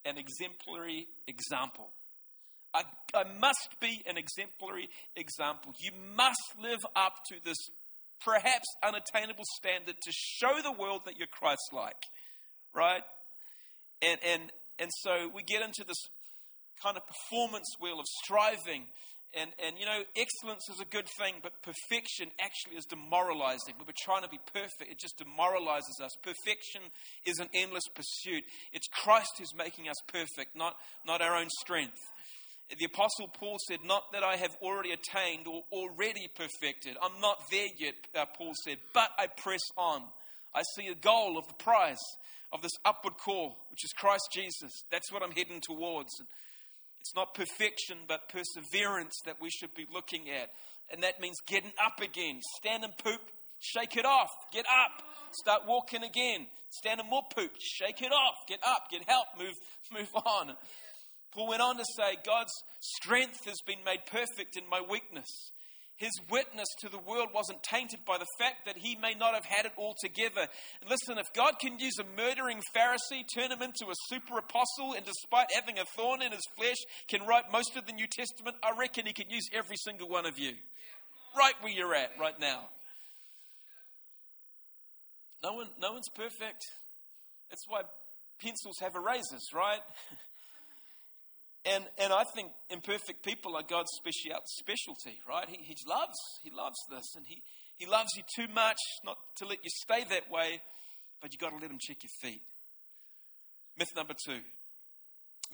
an 0.05 0.17
exemplary 0.17 1.07
example. 1.27 1.89
I, 2.73 2.83
I, 3.15 3.23
must 3.39 3.79
be 3.81 4.03
an 4.05 4.15
exemplary 4.17 4.89
example. 5.15 5.73
You 5.79 5.91
must 6.15 6.37
live 6.61 6.79
up 6.95 7.13
to 7.29 7.35
this 7.43 7.57
perhaps 8.23 8.67
unattainable 8.83 9.43
standard 9.57 9.95
to 9.99 10.11
show 10.11 10.61
the 10.61 10.71
world 10.71 11.01
that 11.05 11.17
you're 11.17 11.27
Christ 11.27 11.69
like, 11.73 12.03
right? 12.75 13.01
And, 14.03 14.19
and, 14.23 14.51
and 14.77 14.89
so 15.01 15.31
we 15.33 15.41
get 15.41 15.63
into 15.63 15.83
this 15.83 15.97
kind 16.83 16.95
of 16.95 17.03
performance 17.07 17.67
wheel 17.79 17.99
of 17.99 18.05
striving 18.23 18.85
and, 19.33 19.51
and 19.63 19.77
you 19.77 19.85
know, 19.85 20.01
excellence 20.15 20.67
is 20.69 20.81
a 20.81 20.85
good 20.85 21.07
thing, 21.17 21.35
but 21.43 21.53
perfection 21.61 22.31
actually 22.41 22.77
is 22.77 22.85
demoralizing. 22.85 23.77
When 23.77 23.85
we're 23.85 24.03
trying 24.03 24.23
to 24.23 24.29
be 24.29 24.39
perfect, 24.51 24.89
it 24.89 24.99
just 24.99 25.17
demoralizes 25.17 26.01
us. 26.01 26.11
Perfection 26.23 26.81
is 27.25 27.37
an 27.37 27.49
endless 27.53 27.85
pursuit. 27.93 28.43
It's 28.73 28.87
Christ 28.87 29.29
who's 29.37 29.53
making 29.55 29.87
us 29.87 29.97
perfect, 30.07 30.55
not, 30.55 30.75
not 31.05 31.21
our 31.21 31.35
own 31.35 31.49
strength. 31.61 31.99
The 32.77 32.85
Apostle 32.85 33.27
Paul 33.33 33.57
said, 33.67 33.79
Not 33.83 34.11
that 34.13 34.23
I 34.23 34.35
have 34.35 34.55
already 34.61 34.91
attained 34.91 35.47
or 35.47 35.63
already 35.71 36.27
perfected. 36.35 36.97
I'm 37.01 37.19
not 37.19 37.37
there 37.51 37.67
yet, 37.77 37.95
uh, 38.15 38.25
Paul 38.37 38.53
said, 38.63 38.77
but 38.93 39.09
I 39.17 39.27
press 39.27 39.61
on. 39.75 40.03
I 40.53 40.61
see 40.75 40.87
a 40.87 40.95
goal 40.95 41.37
of 41.37 41.47
the 41.47 41.55
prize 41.55 42.01
of 42.51 42.61
this 42.61 42.71
upward 42.85 43.15
call, 43.23 43.57
which 43.69 43.83
is 43.83 43.91
Christ 43.93 44.29
Jesus. 44.33 44.71
That's 44.91 45.11
what 45.11 45.23
I'm 45.23 45.31
heading 45.31 45.61
towards. 45.61 46.09
And 46.19 46.27
it's 46.99 47.15
not 47.15 47.33
perfection, 47.33 47.97
but 48.07 48.29
perseverance 48.29 49.15
that 49.25 49.37
we 49.41 49.49
should 49.49 49.73
be 49.73 49.85
looking 49.93 50.29
at. 50.29 50.49
And 50.91 51.03
that 51.03 51.19
means 51.19 51.37
getting 51.47 51.71
up 51.83 52.01
again. 52.01 52.39
Stand 52.57 52.83
and 52.83 52.97
poop, 52.97 53.21
shake 53.59 53.95
it 53.95 54.05
off. 54.05 54.29
Get 54.51 54.65
up. 54.65 55.03
Start 55.31 55.63
walking 55.67 56.03
again. 56.03 56.47
Stand 56.69 56.99
and 56.99 57.09
more 57.09 57.23
poop, 57.35 57.51
shake 57.59 58.01
it 58.01 58.11
off. 58.11 58.35
Get 58.47 58.59
up, 58.65 58.89
get 58.91 59.07
help, 59.07 59.25
move, 59.37 59.55
move 59.93 60.09
on. 60.15 60.55
Paul 61.31 61.49
went 61.49 61.61
on 61.61 61.77
to 61.77 61.85
say, 61.95 62.17
God's 62.25 62.53
strength 62.79 63.45
has 63.45 63.61
been 63.65 63.83
made 63.85 64.05
perfect 64.07 64.57
in 64.57 64.67
my 64.67 64.81
weakness 64.81 65.51
his 65.99 66.13
witness 66.31 66.67
to 66.79 66.87
the 66.87 66.97
world 66.97 67.27
wasn't 67.35 67.61
tainted 67.61 67.99
by 68.05 68.17
the 68.17 68.25
fact 68.39 68.65
that 68.65 68.77
he 68.77 68.95
may 68.95 69.13
not 69.13 69.33
have 69.33 69.43
had 69.43 69.65
it 69.65 69.73
all 69.75 69.93
together. 70.01 70.47
And 70.79 70.89
listen, 70.89 71.17
if 71.17 71.27
God 71.35 71.59
can 71.59 71.77
use 71.77 71.99
a 71.99 72.05
murdering 72.15 72.61
Pharisee, 72.73 73.27
turn 73.35 73.51
him 73.51 73.61
into 73.61 73.85
a 73.91 73.99
super 74.07 74.37
apostle, 74.37 74.95
and 74.95 75.05
despite 75.05 75.47
having 75.53 75.77
a 75.77 75.83
thorn 75.97 76.21
in 76.21 76.31
his 76.31 76.47
flesh, 76.55 76.77
can 77.09 77.27
write 77.27 77.51
most 77.51 77.75
of 77.75 77.85
the 77.85 77.91
New 77.91 78.07
Testament, 78.07 78.55
I 78.63 78.79
reckon 78.79 79.05
he 79.05 79.11
can 79.13 79.29
use 79.29 79.49
every 79.53 79.75
single 79.75 80.07
one 80.07 80.25
of 80.25 80.39
you. 80.39 80.53
Right 81.37 81.53
where 81.59 81.73
you're 81.73 81.93
at 81.93 82.11
right 82.17 82.39
now. 82.39 82.69
No 85.43 85.51
one, 85.53 85.67
no 85.81 85.91
one's 85.91 86.09
perfect. 86.15 86.63
That's 87.49 87.65
why 87.67 87.81
pencils 88.41 88.79
have 88.79 88.95
erasers, 88.95 89.49
right? 89.53 89.81
And, 91.65 91.83
and 91.97 92.13
I 92.13 92.23
think 92.35 92.51
imperfect 92.69 93.23
people 93.23 93.55
are 93.55 93.63
God's 93.63 93.91
special, 93.97 94.39
specialty, 94.45 95.19
right? 95.27 95.47
He, 95.49 95.57
he 95.57 95.75
loves, 95.87 96.17
he 96.43 96.51
loves 96.55 96.77
this, 96.89 97.15
and 97.15 97.25
he, 97.27 97.43
he 97.75 97.85
loves 97.85 98.09
you 98.15 98.23
too 98.35 98.51
much 98.53 98.79
not 99.03 99.17
to 99.37 99.45
let 99.45 99.63
you 99.63 99.69
stay 99.83 100.05
that 100.09 100.31
way, 100.31 100.61
but 101.21 101.33
you've 101.33 101.41
got 101.41 101.49
to 101.49 101.57
let 101.57 101.69
him 101.69 101.77
check 101.79 101.97
your 102.01 102.11
feet. 102.21 102.41
Myth 103.77 103.89
number 103.95 104.13
two. 104.25 104.39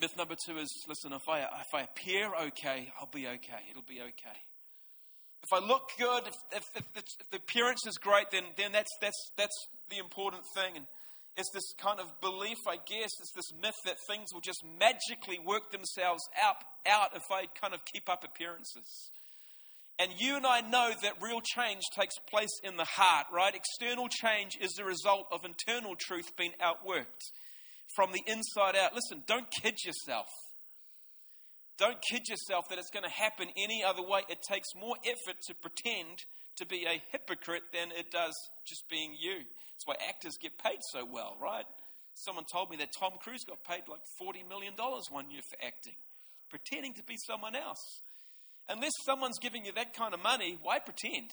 Myth 0.00 0.16
number 0.16 0.36
two 0.46 0.58
is 0.58 0.70
listen, 0.88 1.12
if 1.12 1.28
I, 1.28 1.40
if 1.40 1.74
I 1.74 1.82
appear 1.82 2.30
okay, 2.48 2.92
I'll 3.00 3.10
be 3.12 3.26
okay. 3.26 3.62
It'll 3.70 3.82
be 3.82 4.00
okay. 4.00 4.38
If 5.42 5.52
I 5.52 5.64
look 5.64 5.90
good, 5.98 6.26
if, 6.26 6.34
if, 6.52 6.64
if, 6.74 6.84
if 6.96 7.30
the 7.30 7.36
appearance 7.36 7.86
is 7.86 7.98
great, 7.98 8.30
then, 8.32 8.44
then 8.56 8.72
that's, 8.72 8.90
that's, 9.00 9.30
that's 9.36 9.68
the 9.90 9.98
important 9.98 10.42
thing. 10.54 10.76
And 10.76 10.86
it's 11.36 11.50
this 11.52 11.72
kind 11.78 12.00
of 12.00 12.20
belief, 12.20 12.58
I 12.66 12.76
guess, 12.76 13.10
it's 13.20 13.32
this 13.34 13.52
myth 13.60 13.76
that 13.84 13.96
things 14.08 14.32
will 14.32 14.40
just 14.40 14.64
magically 14.78 15.38
work 15.38 15.70
themselves 15.70 16.22
out, 16.42 16.56
out 16.88 17.10
if 17.14 17.24
I 17.30 17.46
kind 17.60 17.74
of 17.74 17.84
keep 17.84 18.08
up 18.08 18.24
appearances. 18.24 19.10
And 19.98 20.12
you 20.18 20.36
and 20.36 20.46
I 20.46 20.60
know 20.60 20.92
that 21.02 21.22
real 21.22 21.40
change 21.40 21.82
takes 21.98 22.14
place 22.30 22.60
in 22.62 22.76
the 22.76 22.84
heart, 22.84 23.26
right? 23.32 23.54
External 23.54 24.08
change 24.08 24.52
is 24.60 24.72
the 24.72 24.84
result 24.84 25.26
of 25.32 25.40
internal 25.44 25.94
truth 25.96 26.36
being 26.36 26.52
outworked. 26.60 27.32
from 27.94 28.12
the 28.12 28.22
inside 28.26 28.76
out. 28.76 28.94
Listen, 28.94 29.22
don't 29.26 29.46
kid 29.62 29.76
yourself. 29.84 30.26
Don't 31.78 31.98
kid 32.10 32.28
yourself 32.28 32.68
that 32.70 32.78
it's 32.78 32.90
going 32.90 33.04
to 33.04 33.10
happen 33.10 33.48
any 33.56 33.84
other 33.84 34.02
way. 34.02 34.22
It 34.28 34.38
takes 34.48 34.68
more 34.74 34.96
effort 35.04 35.36
to 35.48 35.54
pretend 35.54 36.24
to 36.56 36.66
be 36.66 36.86
a 36.88 37.02
hypocrite 37.12 37.64
than 37.72 37.92
it 37.92 38.10
does 38.10 38.32
just 38.66 38.88
being 38.88 39.14
you. 39.18 39.36
That's 39.36 39.84
why 39.84 39.96
actors 40.08 40.38
get 40.40 40.56
paid 40.56 40.78
so 40.92 41.04
well, 41.04 41.36
right? 41.40 41.66
Someone 42.14 42.44
told 42.50 42.70
me 42.70 42.78
that 42.78 42.88
Tom 42.98 43.12
Cruise 43.20 43.44
got 43.44 43.62
paid 43.62 43.84
like 43.88 44.00
$40 44.20 44.48
million 44.48 44.72
one 45.10 45.30
year 45.30 45.42
for 45.50 45.58
acting, 45.64 46.00
pretending 46.48 46.94
to 46.94 47.02
be 47.02 47.16
someone 47.26 47.54
else. 47.54 48.00
Unless 48.70 48.92
someone's 49.04 49.38
giving 49.38 49.66
you 49.66 49.72
that 49.72 49.94
kind 49.94 50.14
of 50.14 50.22
money, 50.22 50.58
why 50.62 50.78
pretend? 50.78 51.28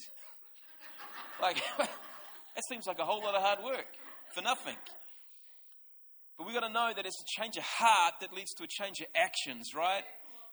like, 1.42 1.56
that 1.80 2.64
seems 2.68 2.86
like 2.86 3.00
a 3.00 3.06
whole 3.06 3.24
lot 3.24 3.34
of 3.34 3.42
hard 3.42 3.64
work 3.64 3.88
for 4.36 4.42
nothing. 4.42 4.76
But 6.38 6.48
we've 6.48 6.56
got 6.56 6.68
to 6.68 6.74
know 6.74 6.92
that 6.94 7.06
it's 7.06 7.22
a 7.22 7.42
change 7.42 7.56
of 7.56 7.64
heart 7.64 8.16
that 8.20 8.34
leads 8.34 8.54
to 8.56 8.64
a 8.66 8.68
change 8.68 9.00
of 9.00 9.08
actions, 9.16 9.72
right? 9.74 10.04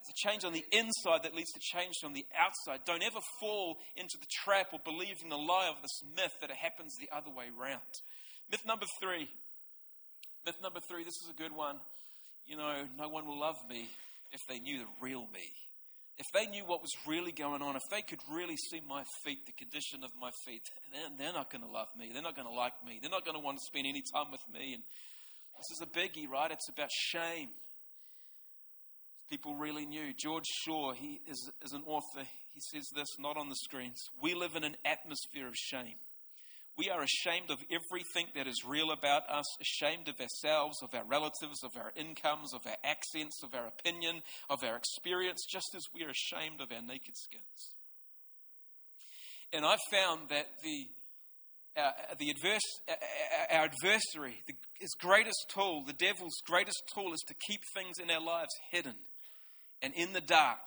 It's 0.00 0.08
a 0.08 0.28
change 0.28 0.44
on 0.44 0.54
the 0.54 0.64
inside 0.72 1.24
that 1.24 1.34
leads 1.34 1.52
to 1.52 1.60
change 1.60 1.96
on 2.04 2.14
the 2.14 2.24
outside. 2.32 2.80
Don't 2.86 3.02
ever 3.02 3.20
fall 3.38 3.76
into 3.96 4.16
the 4.18 4.26
trap 4.42 4.68
or 4.72 4.80
believe 4.82 5.20
in 5.22 5.28
the 5.28 5.36
lie 5.36 5.68
of 5.68 5.82
this 5.82 6.00
myth 6.16 6.32
that 6.40 6.48
it 6.48 6.56
happens 6.56 6.96
the 6.96 7.14
other 7.14 7.28
way 7.28 7.52
around. 7.52 7.84
Myth 8.50 8.64
number 8.66 8.86
three. 8.98 9.28
Myth 10.46 10.56
number 10.62 10.80
three, 10.88 11.04
this 11.04 11.20
is 11.22 11.28
a 11.28 11.36
good 11.36 11.52
one. 11.52 11.76
You 12.46 12.56
know, 12.56 12.88
no 12.96 13.08
one 13.08 13.26
will 13.26 13.38
love 13.38 13.58
me 13.68 13.88
if 14.32 14.40
they 14.48 14.58
knew 14.58 14.78
the 14.78 14.88
real 15.02 15.28
me. 15.32 15.52
If 16.16 16.26
they 16.32 16.46
knew 16.46 16.64
what 16.64 16.80
was 16.80 16.92
really 17.06 17.32
going 17.32 17.60
on, 17.60 17.76
if 17.76 17.88
they 17.90 18.00
could 18.00 18.20
really 18.32 18.56
see 18.56 18.80
my 18.80 19.04
feet, 19.24 19.44
the 19.44 19.52
condition 19.52 20.02
of 20.02 20.10
my 20.20 20.30
feet, 20.46 20.62
then 20.92 21.16
they're 21.18 21.32
not 21.32 21.50
going 21.52 21.64
to 21.64 21.70
love 21.70 21.88
me. 21.96 22.10
They're 22.12 22.22
not 22.22 22.36
going 22.36 22.48
to 22.48 22.54
like 22.54 22.76
me. 22.86 22.98
They're 23.00 23.10
not 23.10 23.24
going 23.24 23.36
to 23.36 23.44
want 23.44 23.58
to 23.58 23.64
spend 23.64 23.86
any 23.86 24.02
time 24.14 24.32
with 24.32 24.44
me. 24.52 24.74
And 24.74 24.82
this 25.56 25.76
is 25.76 25.80
a 25.84 25.88
biggie, 25.88 26.28
right? 26.28 26.50
It's 26.50 26.68
about 26.68 26.88
shame 26.90 27.50
people 29.30 29.54
really 29.54 29.86
knew. 29.86 30.12
George 30.16 30.44
Shaw, 30.64 30.92
he 30.92 31.20
is, 31.26 31.50
is 31.62 31.72
an 31.72 31.84
author. 31.86 32.26
He 32.52 32.60
says 32.60 32.88
this, 32.94 33.06
not 33.18 33.36
on 33.36 33.48
the 33.48 33.54
screens. 33.54 34.02
We 34.20 34.34
live 34.34 34.56
in 34.56 34.64
an 34.64 34.76
atmosphere 34.84 35.46
of 35.46 35.54
shame. 35.54 35.94
We 36.76 36.90
are 36.90 37.02
ashamed 37.02 37.50
of 37.50 37.58
everything 37.70 38.32
that 38.34 38.48
is 38.48 38.64
real 38.66 38.90
about 38.90 39.28
us, 39.30 39.44
ashamed 39.60 40.08
of 40.08 40.14
ourselves, 40.20 40.78
of 40.82 40.94
our 40.94 41.04
relatives, 41.04 41.62
of 41.62 41.70
our 41.76 41.92
incomes, 41.94 42.52
of 42.54 42.62
our 42.66 42.76
accents, 42.82 43.42
of 43.44 43.54
our 43.54 43.68
opinion, 43.68 44.22
of 44.48 44.64
our 44.64 44.76
experience, 44.76 45.44
just 45.48 45.74
as 45.76 45.82
we 45.94 46.04
are 46.04 46.10
ashamed 46.10 46.60
of 46.60 46.72
our 46.72 46.82
naked 46.82 47.16
skins. 47.16 47.74
And 49.52 49.64
I've 49.64 49.82
found 49.92 50.30
that 50.30 50.46
the 50.62 50.88
uh, 51.76 51.92
the 52.18 52.30
adverse, 52.30 52.66
uh, 52.88 52.92
uh, 52.92 53.54
our 53.54 53.64
adversary, 53.66 54.42
the, 54.48 54.54
his 54.80 54.90
greatest 54.98 55.46
tool, 55.54 55.84
the 55.86 55.92
devil's 55.92 56.42
greatest 56.44 56.82
tool, 56.92 57.12
is 57.12 57.22
to 57.28 57.34
keep 57.46 57.60
things 57.74 57.96
in 58.02 58.10
our 58.10 58.20
lives 58.20 58.50
hidden 58.72 58.96
and 59.82 59.94
in 59.94 60.12
the 60.12 60.20
dark, 60.20 60.60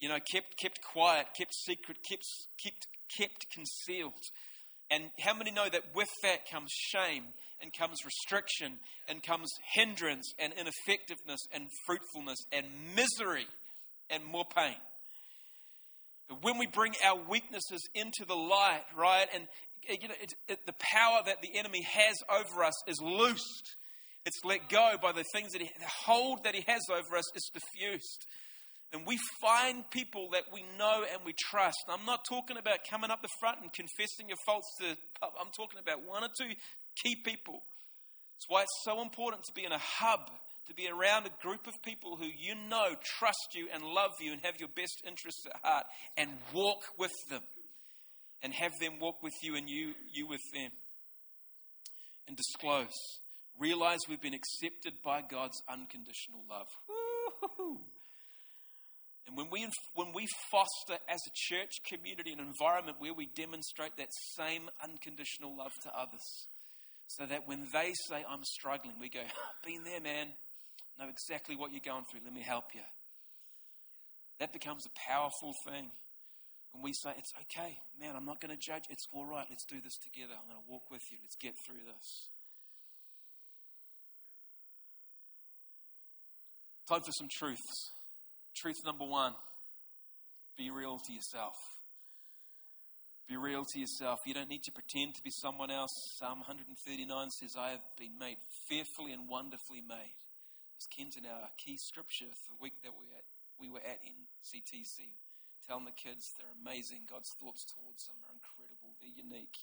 you 0.00 0.08
know, 0.08 0.18
kept, 0.30 0.56
kept 0.56 0.80
quiet, 0.82 1.26
kept 1.36 1.54
secret, 1.54 1.98
kept, 2.08 2.24
kept, 2.62 2.86
kept 3.16 3.46
concealed. 3.52 4.12
And 4.90 5.04
how 5.18 5.34
many 5.34 5.50
know 5.50 5.68
that 5.68 5.94
with 5.94 6.08
that 6.22 6.48
comes 6.50 6.70
shame 6.72 7.24
and 7.60 7.72
comes 7.72 7.98
restriction 8.04 8.78
and 9.08 9.22
comes 9.22 9.50
hindrance 9.74 10.32
and 10.38 10.52
ineffectiveness 10.52 11.40
and 11.52 11.68
fruitfulness 11.86 12.38
and 12.52 12.66
misery 12.94 13.46
and 14.10 14.24
more 14.24 14.44
pain? 14.44 14.76
But 16.28 16.42
when 16.42 16.58
we 16.58 16.66
bring 16.66 16.92
our 17.04 17.18
weaknesses 17.28 17.80
into 17.94 18.24
the 18.26 18.34
light, 18.34 18.84
right, 18.96 19.28
and 19.32 19.46
you 19.88 20.08
know, 20.08 20.14
it, 20.20 20.32
it, 20.48 20.66
the 20.66 20.74
power 20.78 21.20
that 21.26 21.42
the 21.42 21.56
enemy 21.58 21.82
has 21.82 22.16
over 22.28 22.64
us 22.64 22.74
is 22.88 23.00
loosed 23.00 23.76
it's 24.26 24.44
let 24.44 24.68
go 24.68 24.96
by 25.00 25.12
the 25.12 25.24
things 25.32 25.52
that 25.52 25.62
he, 25.62 25.70
the 25.78 25.86
hold 26.04 26.42
that 26.44 26.54
he 26.54 26.64
has 26.66 26.82
over 26.90 27.16
us 27.16 27.36
is 27.36 27.48
diffused. 27.54 28.26
And 28.92 29.06
we 29.06 29.18
find 29.40 29.88
people 29.90 30.30
that 30.32 30.44
we 30.52 30.64
know 30.78 31.04
and 31.10 31.22
we 31.24 31.32
trust. 31.32 31.78
I'm 31.88 32.04
not 32.04 32.20
talking 32.28 32.56
about 32.56 32.78
coming 32.90 33.10
up 33.10 33.22
the 33.22 33.28
front 33.40 33.58
and 33.62 33.72
confessing 33.72 34.28
your 34.28 34.38
faults 34.44 34.68
to, 34.80 34.96
I'm 35.22 35.52
talking 35.56 35.78
about 35.80 36.04
one 36.04 36.24
or 36.24 36.28
two 36.38 36.50
key 37.02 37.16
people. 37.24 37.62
That's 38.34 38.46
why 38.48 38.62
it's 38.62 38.80
so 38.84 39.00
important 39.00 39.44
to 39.44 39.52
be 39.54 39.64
in 39.64 39.72
a 39.72 39.78
hub, 39.78 40.30
to 40.66 40.74
be 40.74 40.88
around 40.88 41.26
a 41.26 41.42
group 41.42 41.66
of 41.68 41.74
people 41.82 42.16
who 42.16 42.26
you 42.26 42.54
know 42.68 42.96
trust 43.18 43.54
you 43.54 43.68
and 43.72 43.82
love 43.84 44.10
you 44.20 44.32
and 44.32 44.40
have 44.44 44.56
your 44.58 44.70
best 44.74 45.02
interests 45.06 45.46
at 45.46 45.60
heart 45.62 45.86
and 46.16 46.30
walk 46.52 46.82
with 46.98 47.14
them 47.30 47.42
and 48.42 48.52
have 48.52 48.72
them 48.80 48.98
walk 49.00 49.22
with 49.22 49.34
you 49.42 49.54
and 49.54 49.70
you, 49.70 49.94
you 50.12 50.26
with 50.26 50.42
them 50.52 50.70
and 52.26 52.36
disclose 52.36 53.20
realize 53.58 54.00
we've 54.08 54.20
been 54.20 54.34
accepted 54.34 54.94
by 55.04 55.22
God's 55.22 55.62
unconditional 55.68 56.40
love. 56.48 56.66
Woo-hoo. 56.88 57.80
And 59.26 59.36
when 59.36 59.50
we, 59.50 59.66
when 59.94 60.12
we 60.14 60.26
foster 60.50 61.02
as 61.08 61.20
a 61.26 61.32
church 61.34 61.82
community 61.90 62.32
an 62.32 62.38
environment 62.38 62.98
where 63.00 63.14
we 63.14 63.26
demonstrate 63.26 63.96
that 63.96 64.08
same 64.36 64.70
unconditional 64.82 65.56
love 65.56 65.72
to 65.82 65.90
others, 65.98 66.46
so 67.08 67.26
that 67.26 67.46
when 67.46 67.66
they 67.72 67.92
say, 68.08 68.24
I'm 68.28 68.44
struggling, 68.44 68.94
we 69.00 69.08
go, 69.08 69.22
Been 69.64 69.84
there, 69.84 70.00
man. 70.00 70.28
Know 70.98 71.08
exactly 71.08 71.56
what 71.56 71.72
you're 71.72 71.84
going 71.84 72.04
through. 72.10 72.20
Let 72.24 72.32
me 72.32 72.42
help 72.42 72.74
you. 72.74 72.86
That 74.38 74.52
becomes 74.52 74.86
a 74.86 74.94
powerful 75.10 75.52
thing. 75.66 75.90
When 76.72 76.82
we 76.82 76.92
say, 76.92 77.10
It's 77.18 77.32
okay, 77.42 77.78
man, 78.00 78.14
I'm 78.16 78.26
not 78.26 78.40
going 78.40 78.54
to 78.54 78.60
judge. 78.60 78.84
It's 78.90 79.06
all 79.12 79.26
right. 79.26 79.46
Let's 79.50 79.64
do 79.66 79.80
this 79.82 79.98
together. 79.98 80.34
I'm 80.38 80.46
going 80.46 80.62
to 80.62 80.70
walk 80.70 80.90
with 80.90 81.02
you. 81.10 81.18
Let's 81.22 81.36
get 81.36 81.54
through 81.66 81.82
this. 81.86 82.30
Time 86.88 87.02
for 87.02 87.10
some 87.10 87.26
truths. 87.28 87.90
Truth 88.54 88.84
number 88.84 89.04
one 89.04 89.34
be 90.56 90.70
real 90.70 90.98
to 91.02 91.12
yourself. 91.12 91.58
Be 93.28 93.36
real 93.36 93.66
to 93.66 93.78
yourself. 93.80 94.20
You 94.24 94.32
don't 94.32 94.48
need 94.48 94.62
to 94.64 94.72
pretend 94.72 95.16
to 95.16 95.22
be 95.22 95.34
someone 95.34 95.70
else. 95.70 95.90
Psalm 96.16 96.46
139 96.46 96.78
says, 97.30 97.58
I 97.58 97.74
have 97.74 97.82
been 97.98 98.14
made 98.18 98.38
fearfully 98.70 99.12
and 99.12 99.28
wonderfully 99.28 99.82
made. 99.82 100.14
As 100.78 100.86
Kenton, 100.86 101.26
our 101.26 101.50
key 101.58 101.76
scripture 101.76 102.30
for 102.30 102.54
the 102.54 102.62
week 102.62 102.78
that 102.86 102.94
we 102.94 103.10
at, 103.18 103.26
we 103.58 103.68
were 103.68 103.82
at 103.82 103.98
in 104.06 104.30
CTC, 104.46 105.10
telling 105.66 105.84
the 105.84 105.98
kids 105.98 106.38
they're 106.38 106.54
amazing. 106.62 107.10
God's 107.10 107.34
thoughts 107.34 107.66
towards 107.66 108.06
them 108.06 108.16
are 108.30 108.32
incredible, 108.32 108.94
they're 109.02 109.10
unique. 109.10 109.58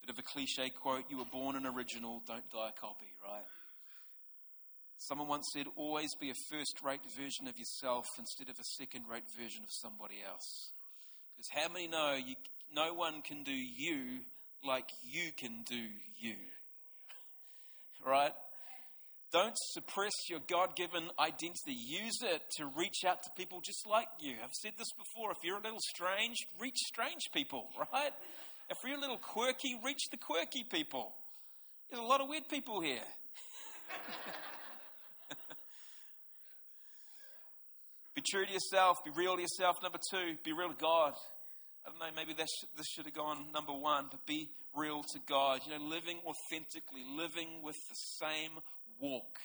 Bit 0.00 0.14
of 0.14 0.18
a 0.20 0.22
cliche 0.22 0.70
quote 0.70 1.10
you 1.10 1.18
were 1.18 1.28
born 1.32 1.56
an 1.56 1.66
original, 1.66 2.22
don't 2.22 2.48
die 2.54 2.70
a 2.70 2.80
copy, 2.80 3.10
right? 3.18 3.42
Someone 4.98 5.28
once 5.28 5.46
said, 5.52 5.66
always 5.76 6.10
be 6.20 6.30
a 6.30 6.34
first 6.50 6.80
rate 6.84 7.00
version 7.16 7.46
of 7.46 7.56
yourself 7.56 8.06
instead 8.18 8.48
of 8.48 8.56
a 8.58 8.64
second 8.78 9.04
rate 9.10 9.24
version 9.38 9.62
of 9.62 9.70
somebody 9.70 10.16
else. 10.28 10.72
Because 11.36 11.48
how 11.54 11.72
many 11.72 11.86
know 11.86 12.14
you, 12.14 12.34
no 12.74 12.94
one 12.94 13.22
can 13.22 13.44
do 13.44 13.52
you 13.52 14.20
like 14.66 14.90
you 15.04 15.30
can 15.36 15.62
do 15.68 15.86
you? 16.18 16.34
right? 18.06 18.32
Don't 19.30 19.54
suppress 19.72 20.12
your 20.28 20.40
God 20.50 20.74
given 20.74 21.10
identity. 21.20 21.76
Use 21.76 22.18
it 22.22 22.42
to 22.56 22.66
reach 22.76 23.04
out 23.06 23.22
to 23.22 23.30
people 23.36 23.60
just 23.60 23.86
like 23.86 24.08
you. 24.18 24.34
I've 24.42 24.54
said 24.54 24.72
this 24.78 24.90
before. 24.96 25.30
If 25.30 25.38
you're 25.44 25.58
a 25.58 25.62
little 25.62 25.80
strange, 25.80 26.38
reach 26.58 26.78
strange 26.86 27.30
people, 27.32 27.68
right? 27.92 28.12
If 28.68 28.78
you're 28.84 28.96
a 28.96 29.00
little 29.00 29.18
quirky, 29.18 29.78
reach 29.84 30.10
the 30.10 30.16
quirky 30.16 30.64
people. 30.64 31.14
There's 31.88 32.02
a 32.02 32.06
lot 32.06 32.20
of 32.20 32.28
weird 32.28 32.48
people 32.48 32.80
here. 32.80 32.98
Be 38.18 38.24
true 38.34 38.44
to 38.44 38.52
yourself. 38.52 38.98
Be 39.04 39.14
real 39.14 39.36
to 39.36 39.42
yourself. 39.42 39.78
Number 39.80 40.02
two, 40.10 40.34
be 40.42 40.50
real 40.50 40.74
to 40.74 40.82
God. 40.82 41.14
I 41.86 41.94
don't 41.94 42.02
know, 42.02 42.10
maybe 42.18 42.34
this, 42.34 42.50
this 42.76 42.88
should 42.90 43.04
have 43.04 43.14
gone 43.14 43.54
number 43.54 43.70
one, 43.70 44.06
but 44.10 44.26
be 44.26 44.50
real 44.74 45.04
to 45.14 45.20
God. 45.28 45.60
You 45.62 45.78
know, 45.78 45.86
living 45.86 46.18
authentically, 46.26 47.06
living 47.06 47.62
with 47.62 47.78
the 47.88 47.94
same 48.18 48.58
walk 48.98 49.38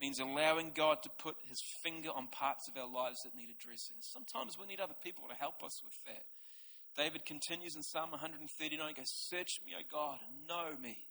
means 0.00 0.20
allowing 0.20 0.70
God 0.76 1.02
to 1.02 1.10
put 1.18 1.34
his 1.50 1.58
finger 1.82 2.10
on 2.14 2.28
parts 2.30 2.70
of 2.70 2.78
our 2.78 2.86
lives 2.86 3.18
that 3.24 3.34
need 3.34 3.50
addressing. 3.50 3.98
Sometimes 3.98 4.54
we 4.54 4.70
need 4.70 4.78
other 4.78 4.94
people 5.02 5.26
to 5.26 5.34
help 5.34 5.64
us 5.64 5.82
with 5.82 5.98
that. 6.06 6.22
David 6.94 7.26
continues 7.26 7.74
in 7.74 7.82
Psalm 7.82 8.12
139, 8.12 8.46
he 8.78 8.94
goes, 8.94 9.10
Search 9.26 9.58
me, 9.66 9.74
O 9.74 9.82
God, 9.90 10.22
and 10.22 10.46
know 10.46 10.78
me. 10.80 11.02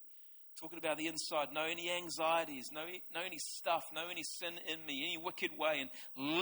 Talking 0.60 0.78
about 0.78 0.98
the 0.98 1.08
inside, 1.08 1.52
know 1.52 1.64
any 1.64 1.90
anxieties, 1.90 2.70
know, 2.72 2.86
know 3.12 3.22
any 3.26 3.38
stuff, 3.38 3.82
know 3.92 4.06
any 4.08 4.22
sin 4.38 4.54
in 4.70 4.86
me, 4.86 5.02
any 5.02 5.18
wicked 5.18 5.50
way, 5.58 5.82
and 5.82 5.90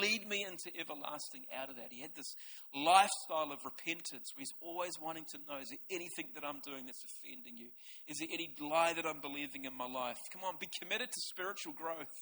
lead 0.00 0.28
me 0.28 0.44
into 0.44 0.68
everlasting 0.78 1.44
out 1.56 1.70
of 1.70 1.76
that. 1.76 1.88
He 1.90 2.02
had 2.02 2.14
this 2.14 2.36
lifestyle 2.74 3.52
of 3.52 3.64
repentance 3.64 4.28
where 4.36 4.44
he's 4.44 4.52
always 4.60 4.92
wanting 5.00 5.24
to 5.32 5.38
know 5.48 5.58
is 5.60 5.70
there 5.70 5.80
anything 5.90 6.28
that 6.34 6.44
I'm 6.44 6.60
doing 6.60 6.84
that's 6.84 7.02
offending 7.02 7.56
you? 7.56 7.68
Is 8.06 8.18
there 8.18 8.28
any 8.30 8.52
lie 8.60 8.92
that 8.92 9.06
I'm 9.06 9.20
believing 9.20 9.64
in 9.64 9.72
my 9.72 9.88
life? 9.88 10.18
Come 10.30 10.44
on, 10.44 10.60
be 10.60 10.68
committed 10.80 11.08
to 11.08 11.20
spiritual 11.32 11.72
growth. 11.72 12.12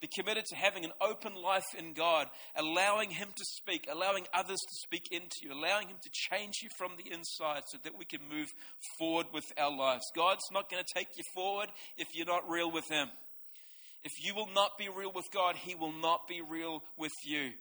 Be 0.00 0.08
committed 0.14 0.44
to 0.46 0.56
having 0.56 0.84
an 0.84 0.92
open 1.00 1.34
life 1.34 1.64
in 1.78 1.94
God, 1.94 2.26
allowing 2.54 3.10
Him 3.10 3.28
to 3.34 3.44
speak, 3.44 3.88
allowing 3.90 4.26
others 4.34 4.58
to 4.58 4.74
speak 4.82 5.08
into 5.10 5.36
you, 5.42 5.52
allowing 5.52 5.88
Him 5.88 5.96
to 6.02 6.10
change 6.12 6.54
you 6.62 6.68
from 6.76 6.92
the 6.96 7.10
inside 7.10 7.62
so 7.68 7.78
that 7.82 7.96
we 7.98 8.04
can 8.04 8.20
move 8.28 8.48
forward 8.98 9.26
with 9.32 9.44
our 9.58 9.74
lives. 9.74 10.04
God's 10.14 10.44
not 10.52 10.70
going 10.70 10.84
to 10.84 10.94
take 10.94 11.08
you 11.16 11.24
forward 11.34 11.68
if 11.96 12.08
you're 12.14 12.26
not 12.26 12.48
real 12.48 12.70
with 12.70 12.88
Him. 12.90 13.08
If 14.04 14.12
you 14.22 14.34
will 14.34 14.48
not 14.54 14.78
be 14.78 14.88
real 14.88 15.12
with 15.12 15.26
God, 15.32 15.56
He 15.56 15.74
will 15.74 15.92
not 15.92 16.28
be 16.28 16.40
real 16.40 16.82
with 16.98 17.14
you. 17.24 17.52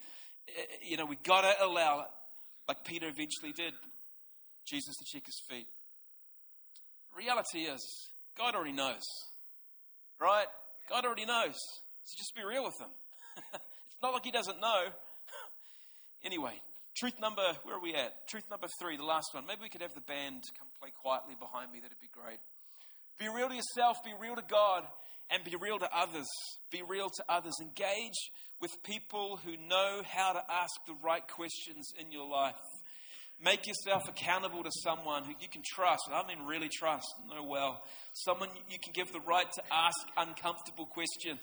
Eh, 0.47 0.61
you 0.89 0.97
know, 0.97 1.05
we 1.05 1.15
got 1.15 1.41
to 1.41 1.53
allow, 1.63 2.05
like 2.67 2.83
Peter 2.83 3.07
eventually 3.07 3.53
did, 3.55 3.73
Jesus 4.65 4.95
to 4.97 5.05
check 5.05 5.25
his 5.25 5.41
feet. 5.49 5.67
Reality 7.15 7.59
is, 7.59 8.09
God 8.37 8.55
already 8.55 8.73
knows, 8.73 9.03
right? 10.19 10.47
God 10.89 11.05
already 11.05 11.25
knows. 11.25 11.55
So 12.05 12.13
just 12.17 12.35
be 12.35 12.43
real 12.45 12.63
with 12.63 12.79
him. 12.79 12.93
it's 13.53 14.01
not 14.01 14.13
like 14.13 14.23
he 14.23 14.31
doesn't 14.31 14.61
know. 14.61 14.83
anyway, 16.23 16.53
truth 16.95 17.19
number, 17.19 17.41
where 17.63 17.77
are 17.77 17.81
we 17.81 17.95
at? 17.95 18.27
Truth 18.27 18.45
number 18.51 18.67
three, 18.79 18.95
the 18.95 19.03
last 19.03 19.33
one. 19.33 19.45
Maybe 19.47 19.61
we 19.63 19.69
could 19.69 19.81
have 19.81 19.95
the 19.95 20.05
band 20.05 20.43
come 20.57 20.67
play 20.79 20.93
quietly 21.01 21.33
behind 21.39 21.71
me. 21.71 21.79
That'd 21.81 21.99
be 21.99 22.13
great. 22.13 22.37
Be 23.17 23.25
real 23.27 23.49
to 23.49 23.55
yourself, 23.55 23.97
be 24.05 24.13
real 24.21 24.35
to 24.35 24.43
God, 24.47 24.83
and 25.31 25.43
be 25.43 25.55
real 25.59 25.79
to 25.79 25.89
others. 25.89 26.29
Be 26.69 26.83
real 26.87 27.09
to 27.09 27.23
others. 27.27 27.53
Engage 27.59 28.29
with 28.61 28.71
people 28.83 29.39
who 29.43 29.57
know 29.57 30.01
how 30.05 30.33
to 30.33 30.43
ask 30.45 30.73
the 30.85 30.95
right 31.03 31.25
questions 31.27 31.89
in 31.99 32.11
your 32.11 32.29
life. 32.29 32.61
Make 33.41 33.67
yourself 33.67 34.07
accountable 34.07 34.63
to 34.63 34.71
someone 34.83 35.23
who 35.23 35.33
you 35.41 35.49
can 35.49 35.63
trust. 35.65 36.03
I 36.13 36.25
mean, 36.27 36.45
really 36.45 36.69
trust, 36.69 37.07
know 37.27 37.43
well. 37.43 37.83
Someone 38.13 38.49
you 38.69 38.77
can 38.77 38.93
give 38.93 39.11
the 39.11 39.19
right 39.21 39.51
to 39.53 39.63
ask 39.73 39.97
uncomfortable 40.15 40.85
questions. 40.85 41.41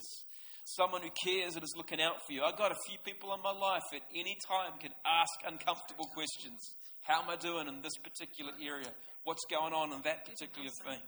Someone 0.65 1.01
who 1.01 1.11
cares 1.11 1.55
and 1.55 1.63
is 1.63 1.73
looking 1.75 2.01
out 2.01 2.25
for 2.25 2.33
you. 2.33 2.43
I've 2.43 2.57
got 2.57 2.71
a 2.71 2.79
few 2.87 2.97
people 3.03 3.33
in 3.33 3.41
my 3.41 3.51
life 3.51 3.83
at 3.93 4.01
any 4.15 4.37
time 4.47 4.79
can 4.79 4.91
ask 5.05 5.33
uncomfortable 5.45 6.07
questions. 6.13 6.59
How 7.01 7.21
am 7.21 7.29
I 7.29 7.35
doing 7.35 7.67
in 7.67 7.81
this 7.81 7.97
particular 7.99 8.53
area? 8.63 8.87
What's 9.25 9.43
going 9.51 9.73
on 9.73 9.91
in 9.91 10.01
that 10.03 10.25
particular 10.25 10.71
thing? 10.85 11.03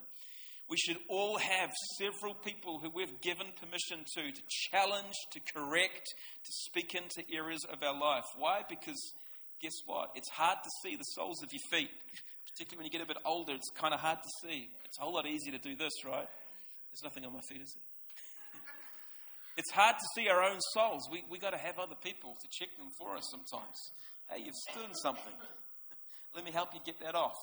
We 0.68 0.78
should 0.78 0.98
all 1.10 1.38
have 1.38 1.70
several 2.00 2.34
people 2.34 2.80
who 2.80 2.90
we've 2.90 3.22
given 3.22 3.48
permission 3.60 4.04
to, 4.18 4.32
to 4.32 4.42
challenge, 4.72 5.14
to 5.32 5.40
correct, 5.54 6.04
to 6.04 6.52
speak 6.68 6.96
into 6.96 7.24
areas 7.32 7.62
of 7.72 7.82
our 7.84 7.98
life. 7.98 8.26
Why? 8.38 8.62
Because 8.68 9.00
guess 9.62 9.76
what? 9.86 10.10
It's 10.16 10.30
hard 10.30 10.58
to 10.64 10.70
see 10.84 10.96
the 10.96 11.04
soles 11.16 11.42
of 11.44 11.50
your 11.54 11.62
feet. 11.72 11.92
Particularly 12.52 12.78
when 12.78 12.86
you 12.86 12.92
get 12.92 13.02
a 13.02 13.08
bit 13.08 13.22
older, 13.26 13.54
it's 13.54 13.70
kind 13.76 13.94
of 13.94 14.00
hard 14.00 14.20
to 14.20 14.30
see. 14.48 14.70
It's 14.86 14.98
a 14.98 15.02
whole 15.02 15.14
lot 15.14 15.28
easier 15.28 15.52
to 15.54 15.60
do 15.60 15.76
this, 15.76 15.94
right? 16.04 16.28
There's 16.92 17.04
nothing 17.04 17.26
on 17.26 17.34
my 17.34 17.42
feet, 17.48 17.62
is 17.62 17.76
it? 17.76 17.95
It's 19.58 19.72
hard 19.72 19.96
to 19.98 20.06
see 20.16 20.30
our 20.30 20.44
own 20.44 20.60
souls. 20.74 21.08
We 21.12 21.24
we 21.30 21.40
got 21.40 21.52
to 21.52 21.58
have 21.58 21.80
other 21.80 21.96
people 21.96 22.36
to 22.42 22.48
check 22.52 22.76
them 22.78 22.90
for 23.00 23.16
us 23.16 23.28
sometimes. 23.32 23.92
Hey, 24.30 24.44
you've 24.46 24.56
stirred 24.56 24.96
something. 25.02 25.34
Let 26.36 26.44
me 26.44 26.52
help 26.52 26.74
you 26.74 26.80
get 26.86 27.00
that 27.00 27.16
off. 27.16 27.38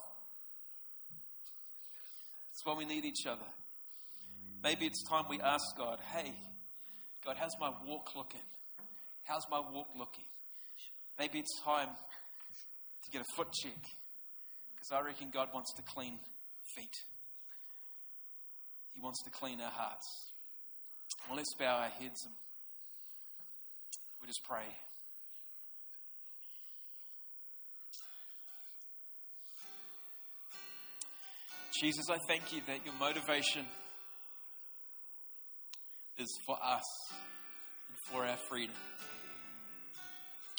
That's 2.50 2.64
why 2.64 2.74
we 2.74 2.84
need 2.84 3.04
each 3.04 3.26
other. 3.26 3.48
Maybe 4.62 4.86
it's 4.86 5.02
time 5.08 5.24
we 5.28 5.40
ask 5.40 5.64
God, 5.76 5.98
hey, 6.14 6.32
God, 7.24 7.36
how's 7.38 7.58
my 7.58 7.72
walk 7.86 8.14
looking? 8.14 8.40
How's 9.24 9.44
my 9.50 9.58
walk 9.58 9.88
looking? 9.98 10.24
Maybe 11.18 11.38
it's 11.38 11.60
time 11.64 11.88
to 13.04 13.10
get 13.10 13.22
a 13.22 13.36
foot 13.36 13.52
check 13.52 13.80
because 14.74 14.92
I 14.92 15.00
reckon 15.00 15.30
God 15.32 15.48
wants 15.54 15.72
to 15.74 15.82
clean 15.82 16.18
feet. 16.76 16.96
He 18.92 19.00
wants 19.00 19.22
to 19.24 19.30
clean 19.30 19.60
our 19.60 19.70
hearts. 19.70 20.31
Well, 21.28 21.36
let's 21.36 21.54
bow 21.54 21.76
our 21.76 21.88
heads 21.88 22.24
and 22.24 22.34
we 24.20 24.26
just 24.26 24.42
pray. 24.44 24.66
Jesus, 31.80 32.06
I 32.10 32.18
thank 32.28 32.52
you 32.52 32.60
that 32.66 32.84
your 32.84 32.94
motivation 32.94 33.64
is 36.18 36.28
for 36.46 36.56
us 36.62 36.84
and 37.88 37.96
for 38.08 38.24
our 38.24 38.36
freedom. 38.48 38.76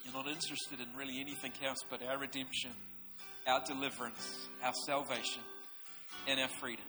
You're 0.04 0.14
not 0.14 0.28
interested 0.28 0.80
in 0.82 0.88
really 0.98 1.22
anything 1.22 1.54
else 1.66 1.80
but 1.90 2.02
our 2.04 2.18
redemption, 2.18 2.72
our 3.48 3.62
deliverance, 3.66 4.50
our 4.64 4.74
salvation, 4.86 5.42
and 6.28 6.40
our 6.42 6.50
freedom. 6.60 6.86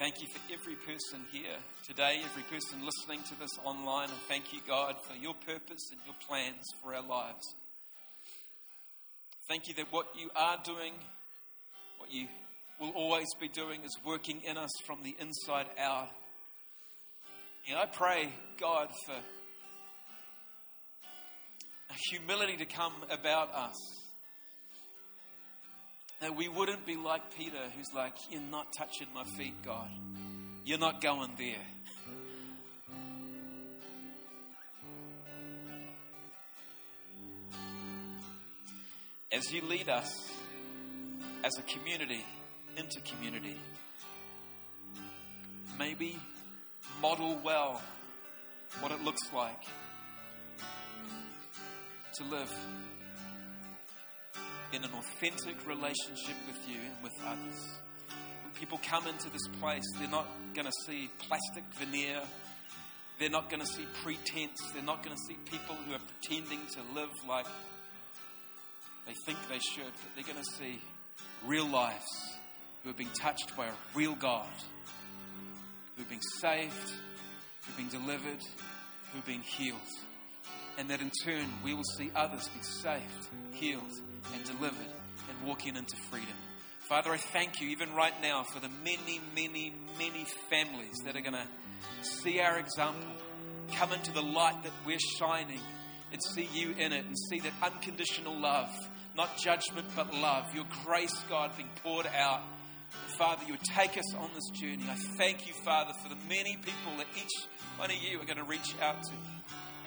Thank 0.00 0.22
you 0.22 0.28
for 0.28 0.40
every 0.50 0.76
person 0.76 1.20
here 1.30 1.58
today, 1.86 2.22
every 2.24 2.42
person 2.44 2.86
listening 2.86 3.22
to 3.24 3.38
this 3.38 3.50
online. 3.66 4.08
I 4.08 4.14
thank 4.28 4.50
you, 4.50 4.60
God, 4.66 4.96
for 5.06 5.14
your 5.14 5.34
purpose 5.34 5.90
and 5.92 6.00
your 6.06 6.14
plans 6.26 6.64
for 6.82 6.94
our 6.94 7.06
lives. 7.06 7.44
Thank 9.46 9.68
you 9.68 9.74
that 9.74 9.92
what 9.92 10.06
you 10.18 10.30
are 10.34 10.56
doing, 10.64 10.94
what 11.98 12.10
you 12.10 12.28
will 12.80 12.92
always 12.92 13.26
be 13.38 13.48
doing, 13.48 13.84
is 13.84 13.94
working 14.02 14.40
in 14.42 14.56
us 14.56 14.70
from 14.86 15.02
the 15.02 15.14
inside 15.20 15.66
out. 15.78 16.08
And 17.68 17.78
I 17.78 17.84
pray, 17.84 18.32
God, 18.58 18.88
for 19.04 19.16
a 21.90 21.94
humility 22.10 22.56
to 22.56 22.64
come 22.64 22.94
about 23.10 23.54
us. 23.54 23.99
That 26.20 26.36
we 26.36 26.48
wouldn't 26.48 26.84
be 26.84 26.96
like 26.96 27.34
Peter, 27.34 27.56
who's 27.76 27.92
like, 27.94 28.12
You're 28.30 28.42
not 28.42 28.72
touching 28.72 29.06
my 29.14 29.24
feet, 29.24 29.54
God. 29.64 29.88
You're 30.64 30.78
not 30.78 31.00
going 31.00 31.30
there. 31.38 31.56
As 39.32 39.52
you 39.52 39.62
lead 39.62 39.88
us 39.88 40.30
as 41.44 41.56
a 41.56 41.62
community 41.62 42.24
into 42.76 43.00
community, 43.00 43.56
maybe 45.78 46.18
model 47.00 47.38
well 47.42 47.80
what 48.80 48.92
it 48.92 49.02
looks 49.02 49.32
like 49.32 49.62
to 52.14 52.24
live 52.24 52.52
in 54.72 54.84
an 54.84 54.90
authentic 54.96 55.66
relationship 55.66 56.36
with 56.46 56.68
you 56.68 56.76
and 56.76 57.02
with 57.02 57.12
others. 57.26 57.78
When 58.44 58.52
people 58.54 58.80
come 58.86 59.06
into 59.06 59.28
this 59.30 59.46
place, 59.60 59.82
they're 59.98 60.08
not 60.08 60.26
going 60.54 60.66
to 60.66 60.72
see 60.86 61.10
plastic 61.18 61.64
veneer. 61.78 62.20
They're 63.18 63.30
not 63.30 63.50
going 63.50 63.60
to 63.60 63.66
see 63.66 63.84
pretense. 64.02 64.60
They're 64.72 64.82
not 64.82 65.02
going 65.02 65.16
to 65.16 65.22
see 65.28 65.36
people 65.50 65.74
who 65.74 65.94
are 65.94 65.98
pretending 65.98 66.60
to 66.74 66.80
live 66.94 67.10
like 67.28 67.46
they 69.06 69.14
think 69.26 69.38
they 69.48 69.58
should, 69.58 69.92
but 69.92 70.14
they're 70.14 70.32
going 70.32 70.44
to 70.44 70.52
see 70.52 70.80
real 71.46 71.66
lives 71.66 72.06
who 72.82 72.90
are 72.90 72.94
being 72.94 73.10
touched 73.18 73.56
by 73.56 73.66
a 73.66 73.72
real 73.94 74.14
God, 74.14 74.46
who 75.96 76.02
are 76.02 76.08
being 76.08 76.20
saved, 76.40 76.90
who 77.64 77.72
are 77.72 77.76
being 77.76 77.88
delivered, 77.88 78.40
who 79.12 79.18
are 79.18 79.26
being 79.26 79.42
healed 79.42 79.78
and 80.80 80.88
that 80.88 81.02
in 81.02 81.10
turn 81.10 81.44
we 81.62 81.74
will 81.74 81.84
see 81.84 82.10
others 82.16 82.48
be 82.48 82.62
saved, 82.62 83.28
healed, 83.52 84.00
and 84.34 84.44
delivered 84.44 84.78
and 85.28 85.46
walking 85.46 85.76
into 85.76 85.94
freedom. 86.10 86.34
Father, 86.88 87.12
I 87.12 87.18
thank 87.18 87.60
you 87.60 87.68
even 87.68 87.92
right 87.92 88.14
now 88.22 88.44
for 88.44 88.60
the 88.60 88.70
many, 88.82 89.20
many, 89.36 89.74
many 89.98 90.24
families 90.48 90.96
that 91.04 91.16
are 91.16 91.20
going 91.20 91.34
to 91.34 91.46
see 92.00 92.40
our 92.40 92.58
example, 92.58 93.06
come 93.74 93.92
into 93.92 94.10
the 94.12 94.22
light 94.22 94.62
that 94.62 94.72
we're 94.86 94.98
shining, 95.18 95.60
and 96.12 96.20
see 96.34 96.48
you 96.52 96.74
in 96.78 96.92
it, 96.94 97.04
and 97.04 97.16
see 97.28 97.40
that 97.40 97.52
unconditional 97.62 98.36
love, 98.36 98.70
not 99.14 99.36
judgment, 99.36 99.86
but 99.94 100.12
love, 100.14 100.52
your 100.54 100.64
grace, 100.84 101.14
God, 101.28 101.54
being 101.56 101.68
poured 101.84 102.08
out. 102.18 102.40
Father, 103.18 103.42
you 103.46 103.52
would 103.52 103.62
take 103.62 103.98
us 103.98 104.14
on 104.14 104.30
this 104.34 104.48
journey. 104.58 104.84
I 104.90 104.94
thank 104.94 105.46
you, 105.46 105.52
Father, 105.62 105.92
for 106.02 106.08
the 106.08 106.16
many 106.28 106.56
people 106.56 106.96
that 106.96 107.06
each 107.14 107.46
one 107.76 107.90
of 107.90 107.96
you 107.96 108.18
are 108.20 108.24
going 108.24 108.38
to 108.38 108.44
reach 108.44 108.74
out 108.80 109.02
to 109.02 109.12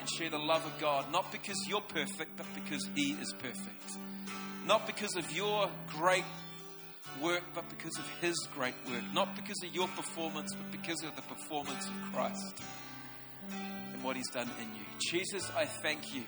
and 0.04 0.10
share 0.10 0.30
the 0.30 0.38
love 0.38 0.66
of 0.66 0.82
God, 0.82 1.10
not 1.14 1.32
because 1.32 1.56
you're 1.66 1.80
perfect, 1.80 2.36
but 2.36 2.45
because 2.54 2.89
He 2.93 3.14
is 3.14 3.34
perfect. 3.39 3.97
Not 4.68 4.86
because 4.86 5.16
of 5.16 5.32
your 5.32 5.70
great 5.88 6.26
work, 7.22 7.43
but 7.54 7.70
because 7.70 7.97
of 7.97 8.06
His 8.20 8.36
great 8.54 8.74
work. 8.91 9.01
Not 9.14 9.34
because 9.38 9.56
of 9.66 9.74
your 9.74 9.88
performance, 9.88 10.54
but 10.54 10.70
because 10.74 11.04
of 11.04 11.16
the 11.16 11.22
performance 11.22 11.88
of 11.88 12.14
Christ 12.14 12.62
and 13.93 14.04
what 14.04 14.18
He's 14.18 14.30
done 14.32 14.49
in 14.60 14.68
you. 14.76 14.86
Jesus, 15.10 15.49
I 15.56 15.64
thank 15.64 16.14
you. 16.14 16.24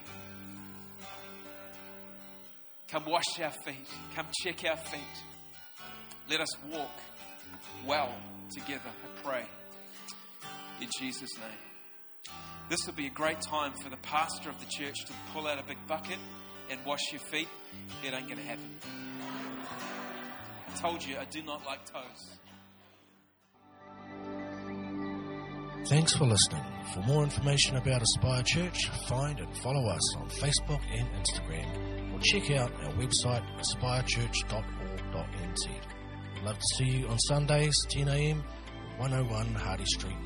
Come 2.87 3.03
wash 3.07 3.41
our 3.43 3.51
feet. 3.51 3.89
Come 4.15 4.27
check 4.41 4.63
our 4.69 4.77
feet. 4.77 5.01
Let 6.29 6.39
us 6.39 6.57
walk 6.71 6.97
well 7.85 8.13
together, 8.51 8.79
I 8.87 9.21
pray. 9.21 9.45
In 10.79 10.87
Jesus' 10.97 11.37
name. 11.37 11.74
This 12.67 12.87
would 12.87 12.95
be 12.95 13.05
a 13.05 13.11
great 13.11 13.41
time 13.41 13.73
for 13.73 13.89
the 13.89 13.97
pastor 13.97 14.49
of 14.49 14.59
the 14.59 14.65
church 14.65 15.05
to 15.05 15.13
pull 15.33 15.45
out 15.47 15.59
a 15.59 15.63
big 15.63 15.77
bucket 15.87 16.17
and 16.71 16.83
wash 16.85 17.11
your 17.11 17.21
feet. 17.21 17.47
It 18.03 18.11
ain't 18.13 18.27
going 18.27 18.39
to 18.39 18.43
happen. 18.43 18.75
I 20.67 20.71
told 20.77 21.05
you 21.05 21.17
I 21.17 21.25
do 21.25 21.43
not 21.43 21.63
like 21.65 21.85
toes. 21.85 22.39
Thanks 25.87 26.15
for 26.15 26.25
listening. 26.25 26.63
For 26.93 27.01
more 27.01 27.23
information 27.23 27.77
about 27.77 28.01
Aspire 28.01 28.41
Church, 28.41 28.89
find 29.07 29.39
and 29.39 29.55
follow 29.57 29.87
us 29.87 30.15
on 30.15 30.27
Facebook 30.29 30.81
and 30.91 31.07
Instagram, 31.23 32.15
or 32.15 32.19
check 32.21 32.49
out 32.49 32.71
our 32.83 32.91
website 32.93 33.43
aspirechurch.org.nz. 33.59 35.69
Love 36.43 36.57
to 36.57 36.67
see 36.77 36.85
you 36.85 37.07
on 37.07 37.19
Sundays, 37.19 37.75
10am, 37.91 38.41
101 38.97 39.53
Hardy 39.53 39.85
Street. 39.85 40.17